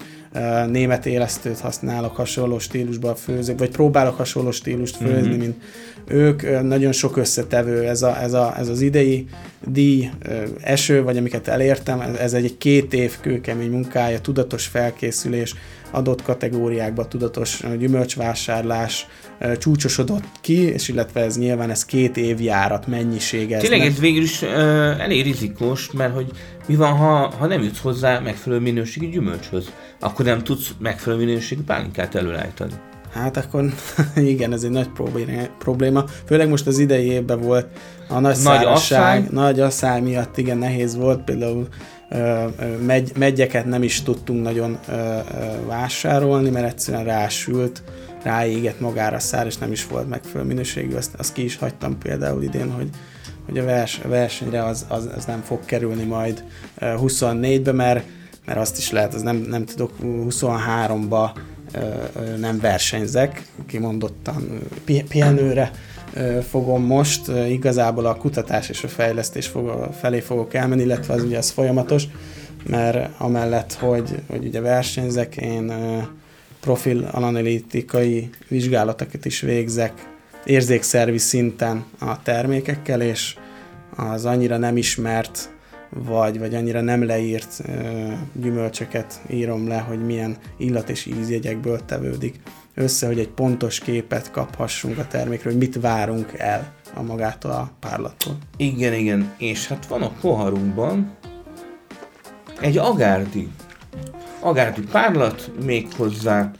német 0.67 1.05
élesztőt 1.05 1.59
használok 1.59 2.15
hasonló 2.15 2.59
stílusban 2.59 3.15
főzök, 3.15 3.59
vagy 3.59 3.69
próbálok 3.69 4.17
hasonló 4.17 4.51
stílust 4.51 4.95
főzni, 4.95 5.29
mm-hmm. 5.29 5.39
mint 5.39 5.63
ők. 6.07 6.61
Nagyon 6.61 6.91
sok 6.91 7.17
összetevő 7.17 7.87
ez, 7.87 8.01
a, 8.01 8.21
ez, 8.21 8.33
a, 8.33 8.55
ez 8.57 8.67
az 8.67 8.81
idei 8.81 9.27
díj, 9.67 10.09
eső, 10.61 11.03
vagy 11.03 11.17
amiket 11.17 11.47
elértem, 11.47 11.99
ez 12.19 12.33
egy 12.33 12.57
két 12.57 12.93
év 12.93 13.17
kőkemény 13.21 13.71
munkája, 13.71 14.21
tudatos 14.21 14.65
felkészülés, 14.65 15.55
adott 15.91 16.21
kategóriákba 16.21 17.07
tudatos 17.07 17.63
gyümölcsvásárlás 17.79 19.07
csúcsosodott 19.57 20.23
ki, 20.41 20.61
és 20.61 20.87
illetve 20.87 21.21
ez 21.21 21.37
nyilván 21.37 21.69
ez 21.69 21.85
két 21.85 22.17
év 22.17 22.41
járat 22.41 22.87
mennyisége. 22.87 23.57
Tényleg 23.57 23.81
ez 23.81 23.99
végül 23.99 24.21
is 24.21 24.41
uh, 24.41 24.49
elég 25.01 25.23
rizikós, 25.23 25.91
mert 25.91 26.13
hogy 26.13 26.31
mi 26.69 26.75
van, 26.75 26.93
ha, 26.93 27.31
ha 27.37 27.45
nem 27.45 27.63
jutsz 27.63 27.81
hozzá 27.81 28.19
megfelelő 28.19 28.61
minőségű 28.61 29.09
gyümölcshöz, 29.09 29.71
akkor 29.99 30.25
nem 30.25 30.43
tudsz 30.43 30.69
megfelelő 30.79 31.25
minőségű 31.25 31.61
pálinkát 31.61 32.15
előállítani. 32.15 32.73
Hát 33.13 33.37
akkor 33.37 33.73
igen, 34.15 34.53
ez 34.53 34.63
egy 34.63 34.69
nagy 34.69 34.89
probléma. 35.59 36.03
Főleg 36.25 36.49
most 36.49 36.67
az 36.67 36.77
idei 36.77 37.05
évben 37.05 37.41
volt 37.41 37.67
a 38.09 38.19
nagy, 38.19 38.37
nagy 38.43 38.63
asszály. 38.63 39.27
nagy 39.31 39.59
asszály 39.59 40.01
miatt 40.01 40.37
igen 40.37 40.57
nehéz 40.57 40.95
volt, 40.95 41.23
például 41.23 41.67
megy, 42.85 43.11
megyeket 43.17 43.65
nem 43.65 43.83
is 43.83 44.01
tudtunk 44.01 44.43
nagyon 44.43 44.79
vásárolni, 45.67 46.49
mert 46.49 46.65
egyszerűen 46.65 47.03
rásült, 47.03 47.83
ráégett 48.23 48.79
magára 48.79 49.15
a 49.15 49.19
szár, 49.19 49.45
és 49.45 49.57
nem 49.57 49.71
is 49.71 49.87
volt 49.87 50.09
megfelelő 50.09 50.47
minőségű. 50.47 50.95
Azt, 50.95 51.13
azt 51.17 51.33
ki 51.33 51.43
is 51.43 51.57
hagytam 51.57 51.97
például 51.97 52.43
idén, 52.43 52.71
hogy, 52.71 52.89
hogy 53.49 53.57
a, 53.57 53.63
vers, 53.63 53.99
versenyre 54.07 54.63
az, 54.63 54.85
az, 54.87 55.09
az 55.15 55.25
nem 55.25 55.41
fog 55.41 55.65
kerülni 55.65 56.03
majd 56.03 56.43
24-be, 56.79 57.71
mert, 57.71 58.05
mert 58.45 58.59
azt 58.59 58.77
is 58.77 58.91
lehet, 58.91 59.13
az 59.13 59.21
nem, 59.21 59.35
nem 59.35 59.65
tudok 59.65 59.91
23-ba 60.01 61.29
nem 62.37 62.59
versenyzek, 62.59 63.45
kimondottan 63.67 64.59
pihenőre 65.07 65.71
fogom 66.49 66.83
most, 66.83 67.27
igazából 67.27 68.05
a 68.05 68.15
kutatás 68.15 68.69
és 68.69 68.83
a 68.83 68.87
fejlesztés 68.87 69.47
fog, 69.47 69.89
felé 69.99 70.19
fogok 70.19 70.53
elmenni, 70.53 70.81
illetve 70.81 71.13
az 71.13 71.23
ugye 71.23 71.37
az 71.37 71.49
folyamatos, 71.49 72.03
mert 72.67 73.09
amellett, 73.17 73.73
hogy, 73.73 74.15
hogy 74.27 74.45
ugye 74.45 74.61
versenyzek, 74.61 75.37
én 75.37 75.73
profil 76.59 77.09
analitikai 77.11 78.29
vizsgálatokat 78.47 79.25
is 79.25 79.39
végzek 79.39 80.18
érzékszervi 80.45 81.17
szinten 81.17 81.85
a 81.99 82.21
termékekkel, 82.21 83.01
és 83.01 83.35
az 83.95 84.25
annyira 84.25 84.57
nem 84.57 84.77
ismert 84.77 85.49
vagy, 85.89 86.39
vagy 86.39 86.55
annyira 86.55 86.81
nem 86.81 87.05
leírt 87.05 87.61
ö, 87.67 87.71
gyümölcsöket 88.33 89.21
írom 89.29 89.67
le, 89.67 89.77
hogy 89.77 90.05
milyen 90.05 90.37
illat 90.57 90.89
és 90.89 91.05
ízjegyekből 91.05 91.85
tevődik 91.85 92.39
össze, 92.75 93.07
hogy 93.07 93.19
egy 93.19 93.29
pontos 93.29 93.79
képet 93.79 94.31
kaphassunk 94.31 94.97
a 94.97 95.07
termékről, 95.07 95.53
hogy 95.53 95.61
mit 95.61 95.81
várunk 95.81 96.33
el 96.37 96.73
a 96.93 97.01
magától 97.01 97.51
a 97.51 97.71
párlattól. 97.79 98.37
Igen, 98.57 98.93
igen, 98.93 99.33
és 99.37 99.67
hát 99.67 99.85
van 99.85 100.01
a 100.01 100.11
poharunkban 100.21 101.17
egy 102.61 102.77
agárdi, 102.77 103.47
agárdi 104.39 104.81
párlat, 104.81 105.51
méghozzá 105.65 106.51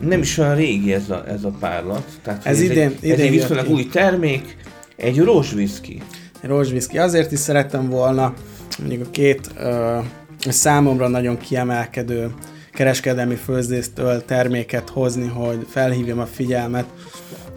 nem 0.00 0.20
is 0.20 0.38
olyan 0.38 0.54
régi 0.54 0.92
ez 0.92 1.10
a, 1.10 1.24
ez 1.28 1.44
a 1.44 1.50
párlat. 1.60 2.04
Tehát, 2.22 2.46
ez, 2.46 2.56
ez 2.56 2.62
idén, 2.62 2.86
egy, 2.86 2.96
idén 3.00 3.12
ez 3.12 3.20
egy 3.20 3.30
viszonylag 3.30 3.68
új 3.68 3.86
termék, 3.86 4.56
egy 4.96 5.18
rózsviszki. 5.18 6.02
Rózsviszki. 6.42 6.98
Azért 6.98 7.32
is 7.32 7.38
szerettem 7.38 7.88
volna 7.88 8.34
mondjuk 8.78 9.06
a 9.06 9.10
két 9.10 9.50
ö, 9.58 9.98
számomra 10.38 11.08
nagyon 11.08 11.38
kiemelkedő 11.38 12.34
kereskedelmi 12.72 13.34
főzdésztől 13.34 14.24
terméket 14.24 14.88
hozni, 14.88 15.26
hogy 15.26 15.66
felhívjam 15.68 16.18
a 16.18 16.26
figyelmet 16.26 16.86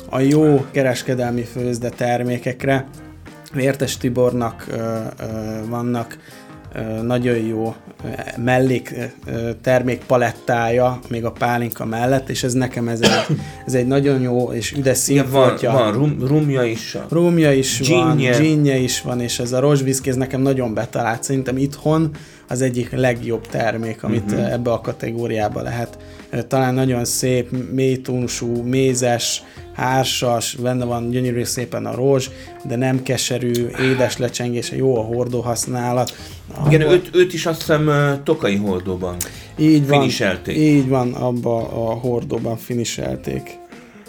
a 0.09 0.19
jó 0.19 0.65
kereskedelmi 0.71 1.43
főzde 1.43 1.89
termékekre. 1.89 2.87
Vértes 3.53 3.97
Tibornak 3.97 4.65
ö, 4.69 4.75
ö, 4.75 5.25
vannak 5.67 6.17
nagyon 7.01 7.37
jó 7.37 7.75
mellék 8.37 8.95
termék 9.61 10.03
palettája 10.07 10.99
még 11.09 11.25
a 11.25 11.31
pálinka 11.31 11.85
mellett, 11.85 12.29
és 12.29 12.43
ez 12.43 12.53
nekem 12.53 12.87
ez 12.87 13.01
egy, 13.01 13.37
ez 13.65 13.73
egy 13.73 13.87
nagyon 13.87 14.21
jó 14.21 14.51
és 14.51 14.71
üdes 14.71 14.97
színfoltja. 14.97 15.71
Van, 15.71 15.83
van 15.83 15.93
rum, 15.93 16.17
rumja 16.27 16.63
is. 16.63 16.97
Rumja 17.09 17.53
is 17.53 17.79
ginje. 17.79 18.31
van, 18.31 18.41
ginje 18.41 18.77
is 18.77 19.01
van, 19.01 19.21
és 19.21 19.39
ez 19.39 19.51
a 19.51 19.59
rozsviszki, 19.59 20.09
ez 20.09 20.15
nekem 20.15 20.41
nagyon 20.41 20.73
betalált. 20.73 21.23
Szerintem 21.23 21.57
itthon 21.57 22.11
az 22.47 22.61
egyik 22.61 22.91
legjobb 22.91 23.47
termék, 23.47 24.03
amit 24.03 24.31
uh-huh. 24.31 24.51
ebbe 24.51 24.71
a 24.71 24.81
kategóriába 24.81 25.61
lehet. 25.61 25.97
Talán 26.47 26.73
nagyon 26.73 27.05
szép, 27.05 27.49
mélytónusú, 27.71 28.61
mézes, 28.63 29.43
hársas, 29.73 30.55
benne 30.55 30.85
van 30.85 31.09
gyönyörű 31.09 31.43
szépen 31.43 31.85
a 31.85 31.95
rózs, 31.95 32.29
de 32.65 32.75
nem 32.75 33.03
keserű, 33.03 33.67
édes 33.81 34.17
lecsengése, 34.17 34.75
jó 34.75 34.97
a 34.97 35.01
hordó 35.01 35.39
használat. 35.39 36.17
Igen, 36.67 36.81
abba... 36.81 36.91
őt, 36.91 37.09
őt 37.13 37.33
is 37.33 37.45
azt 37.45 37.59
hiszem 37.59 37.91
tokai 38.23 38.55
hordóban 38.55 39.17
így 39.57 39.87
van, 39.87 39.99
finiselték. 39.99 40.57
Így 40.57 40.87
van, 40.87 41.13
abba 41.13 41.57
a 41.57 41.93
hordóban 41.93 42.57
finiselték. 42.57 43.57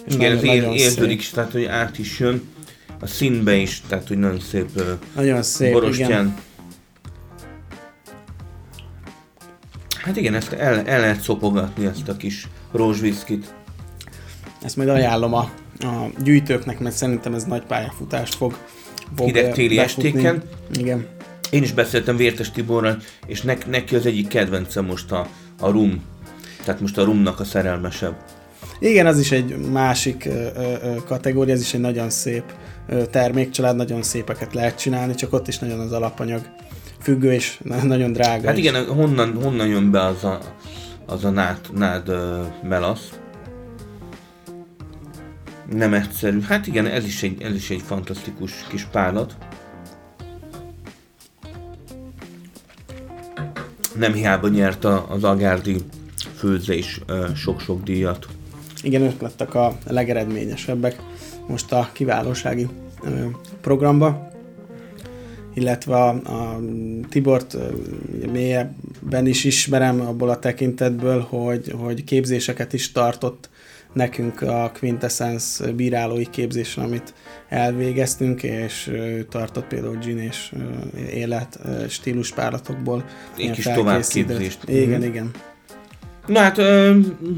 És 0.07 0.15
Igen, 0.15 0.37
nagyon, 0.37 0.75
ez 0.75 0.81
érződik 0.81 1.21
is, 1.21 1.31
tehát 1.31 1.53
hogy 1.53 1.65
át 1.65 1.99
is 1.99 2.19
jön 2.19 2.43
a 3.01 3.07
színbe 3.07 3.55
is, 3.55 3.83
tehát 3.89 4.09
hogy 4.09 4.19
nagyon 4.19 4.41
szép, 4.41 4.69
nagyon 5.15 5.43
szép 5.43 5.73
borostyán. 5.73 6.11
Igen. 6.11 6.37
Hát 10.11 10.19
igen, 10.19 10.35
ezt 10.35 10.53
el, 10.53 10.87
el 10.87 11.01
lehet 11.01 11.21
szopogatni, 11.21 11.87
ezt 11.87 12.09
a 12.09 12.17
kis 12.17 12.49
rózsviszkit. 12.73 13.55
Ezt 14.63 14.77
majd 14.77 14.89
ajánlom 14.89 15.35
a, 15.35 15.51
a 15.79 16.11
gyűjtőknek, 16.23 16.79
mert 16.79 16.95
szerintem 16.95 17.35
ez 17.35 17.45
nagy 17.45 17.63
pályafutást 17.63 18.35
fog, 18.35 18.57
fog 19.17 19.27
Hideg 19.27 19.53
téli 19.53 19.79
estéken. 19.79 20.43
Igen. 20.79 21.07
Én 21.51 21.63
is 21.63 21.73
beszéltem 21.73 22.17
Vértes 22.17 22.51
Tiborral, 22.51 22.99
és 23.27 23.43
ne, 23.43 23.55
neki 23.67 23.97
az 23.97 24.07
egyik 24.07 24.29
kedvence 24.29 24.81
most 24.81 25.13
a, 25.13 25.27
a 25.61 25.71
rum. 25.71 26.03
Tehát 26.65 26.81
most 26.81 26.99
a 26.99 27.05
rumnak 27.05 27.41
a 27.41 27.45
szerelmesebb. 27.45 28.17
Igen, 28.79 29.07
az 29.07 29.19
is 29.19 29.33
egy 29.33 29.57
másik 29.57 30.25
ö, 30.25 30.47
ö, 30.55 30.95
kategória, 31.07 31.55
ez 31.55 31.61
is 31.61 31.75
egy 31.75 31.81
nagyon 31.81 32.11
szép 32.11 32.45
ö, 32.89 33.07
termékcsalád, 33.07 33.77
nagyon 33.77 34.03
szépeket 34.03 34.55
lehet 34.55 34.79
csinálni, 34.79 35.15
csak 35.15 35.33
ott 35.33 35.49
is 35.49 35.59
nagyon 35.59 35.81
az 35.81 35.93
alapanyag 35.93 36.41
függő 37.01 37.33
és 37.33 37.61
nagyon 37.83 38.13
drága. 38.13 38.47
Hát 38.47 38.59
igen, 38.59 38.87
honnan, 38.87 39.43
honnan 39.43 39.67
jön 39.67 39.91
be 39.91 40.05
az 40.05 40.25
a, 40.25 40.39
az 41.07 41.25
a 41.25 41.31
nád, 41.31 41.59
nád 41.75 42.09
uh, 42.09 42.47
melasz? 42.63 43.09
Nem 45.73 45.95
egyszerű. 45.95 46.41
Hát 46.41 46.67
igen, 46.67 46.87
ez 46.87 47.05
is 47.05 47.23
egy, 47.23 47.43
ez 47.43 47.55
is 47.55 47.71
egy 47.71 47.83
fantasztikus 47.83 48.53
kis 48.69 48.85
pálat. 48.85 49.37
Nem 53.95 54.13
hiába 54.13 54.49
nyert 54.49 54.85
az 54.85 55.25
Agárdi 55.25 55.77
főzés 56.35 57.01
uh, 57.09 57.35
sok-sok 57.35 57.83
díjat. 57.83 58.27
Igen, 58.83 59.03
ők 59.03 59.21
lettek 59.21 59.55
a 59.55 59.79
legeredményesebbek 59.87 61.03
most 61.47 61.73
a 61.73 61.89
kiválósági 61.93 62.69
uh, 63.03 63.25
programba 63.61 64.30
illetve 65.55 65.95
a, 65.95 66.09
a 66.09 66.61
Tibort 67.09 67.57
mélyebben 68.33 69.27
is 69.27 69.45
ismerem 69.45 70.01
abból 70.01 70.29
a 70.29 70.39
tekintetből, 70.39 71.21
hogy, 71.21 71.75
hogy 71.79 72.05
képzéseket 72.05 72.73
is 72.73 72.93
tartott 72.93 73.49
nekünk 73.93 74.43
a 74.43 74.73
Quintessence 74.79 75.73
bírálói 75.73 76.31
képzésen, 76.31 76.85
amit 76.85 77.15
elvégeztünk, 77.49 78.43
és 78.43 78.91
tartott 79.29 79.65
például 79.65 79.97
gin 79.97 80.19
és 80.19 80.53
élet 81.11 81.59
stíluspáratokból. 81.89 83.05
Egy 83.37 83.51
kis 83.51 83.65
továbbképzést. 83.65 84.69
Igen, 84.69 85.01
mm. 85.01 85.03
igen. 85.03 85.31
Na 86.27 86.39
hát, 86.39 86.57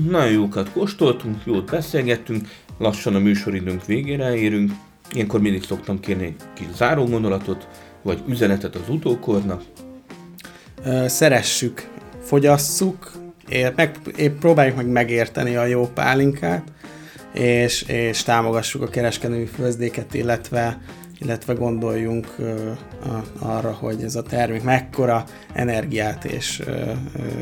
nagyon 0.09 0.31
jókat 0.31 0.71
kóstoltunk, 0.71 1.37
jót 1.45 1.71
beszélgettünk, 1.71 2.49
lassan 2.79 3.15
a 3.15 3.19
műsoridőnk 3.19 3.87
végére 3.87 4.37
érünk. 4.37 4.73
Ilyenkor 5.13 5.41
mindig 5.41 5.63
szoktam 5.63 6.01
kérni 6.01 6.25
egy 6.25 6.35
kis 6.55 6.67
záró 6.75 7.05
gondolatot, 7.05 7.69
vagy 8.03 8.23
üzenetet 8.29 8.75
az 8.75 8.89
utókornak? 8.89 9.63
Szeressük, 11.07 11.89
fogyasszuk, 12.23 13.13
ér, 13.49 13.73
meg, 13.77 13.97
ér, 14.17 14.33
próbáljuk 14.33 14.77
meg 14.77 14.87
megérteni 14.87 15.57
a 15.57 15.65
jó 15.65 15.87
pálinkát, 15.95 16.63
és, 17.33 17.83
és 17.83 18.23
támogassuk 18.23 18.83
a 18.83 18.89
kereskedői 18.89 19.47
főzdéket, 19.47 20.15
illetve 20.15 20.81
illetve 21.23 21.53
gondoljunk 21.53 22.27
arra, 23.39 23.73
hogy 23.73 24.03
ez 24.03 24.17
a 24.17 24.23
termék 24.23 24.63
mekkora 24.63 25.25
energiát 25.53 26.25
és 26.25 26.63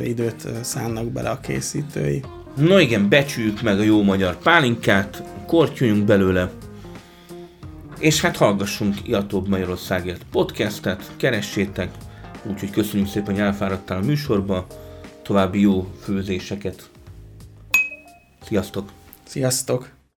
időt 0.03 0.49
szánnak 0.61 1.05
bele 1.05 1.29
a 1.29 1.41
készítői. 1.41 2.23
No 2.57 2.79
igen, 2.79 3.09
becsüljük 3.09 3.63
meg 3.63 3.79
a 3.79 3.83
jó 3.83 4.03
magyar 4.03 4.37
pálinkát, 4.37 5.23
kortyoljunk 5.47 6.05
belőle, 6.05 6.51
és 8.01 8.21
hát 8.21 8.37
hallgassunk 8.37 9.09
Iatóbb 9.09 9.49
Magyarországért 9.49 10.25
podcastet, 10.31 11.11
keressétek, 11.17 11.91
úgyhogy 12.45 12.71
köszönjük 12.71 13.09
szépen, 13.09 13.35
hogy 13.35 13.43
elfáradtál 13.43 13.99
a 13.99 14.05
műsorba, 14.05 14.67
további 15.23 15.61
jó 15.61 15.95
főzéseket. 16.03 16.91
Sziasztok! 18.43 18.93
Sziasztok! 19.25 20.00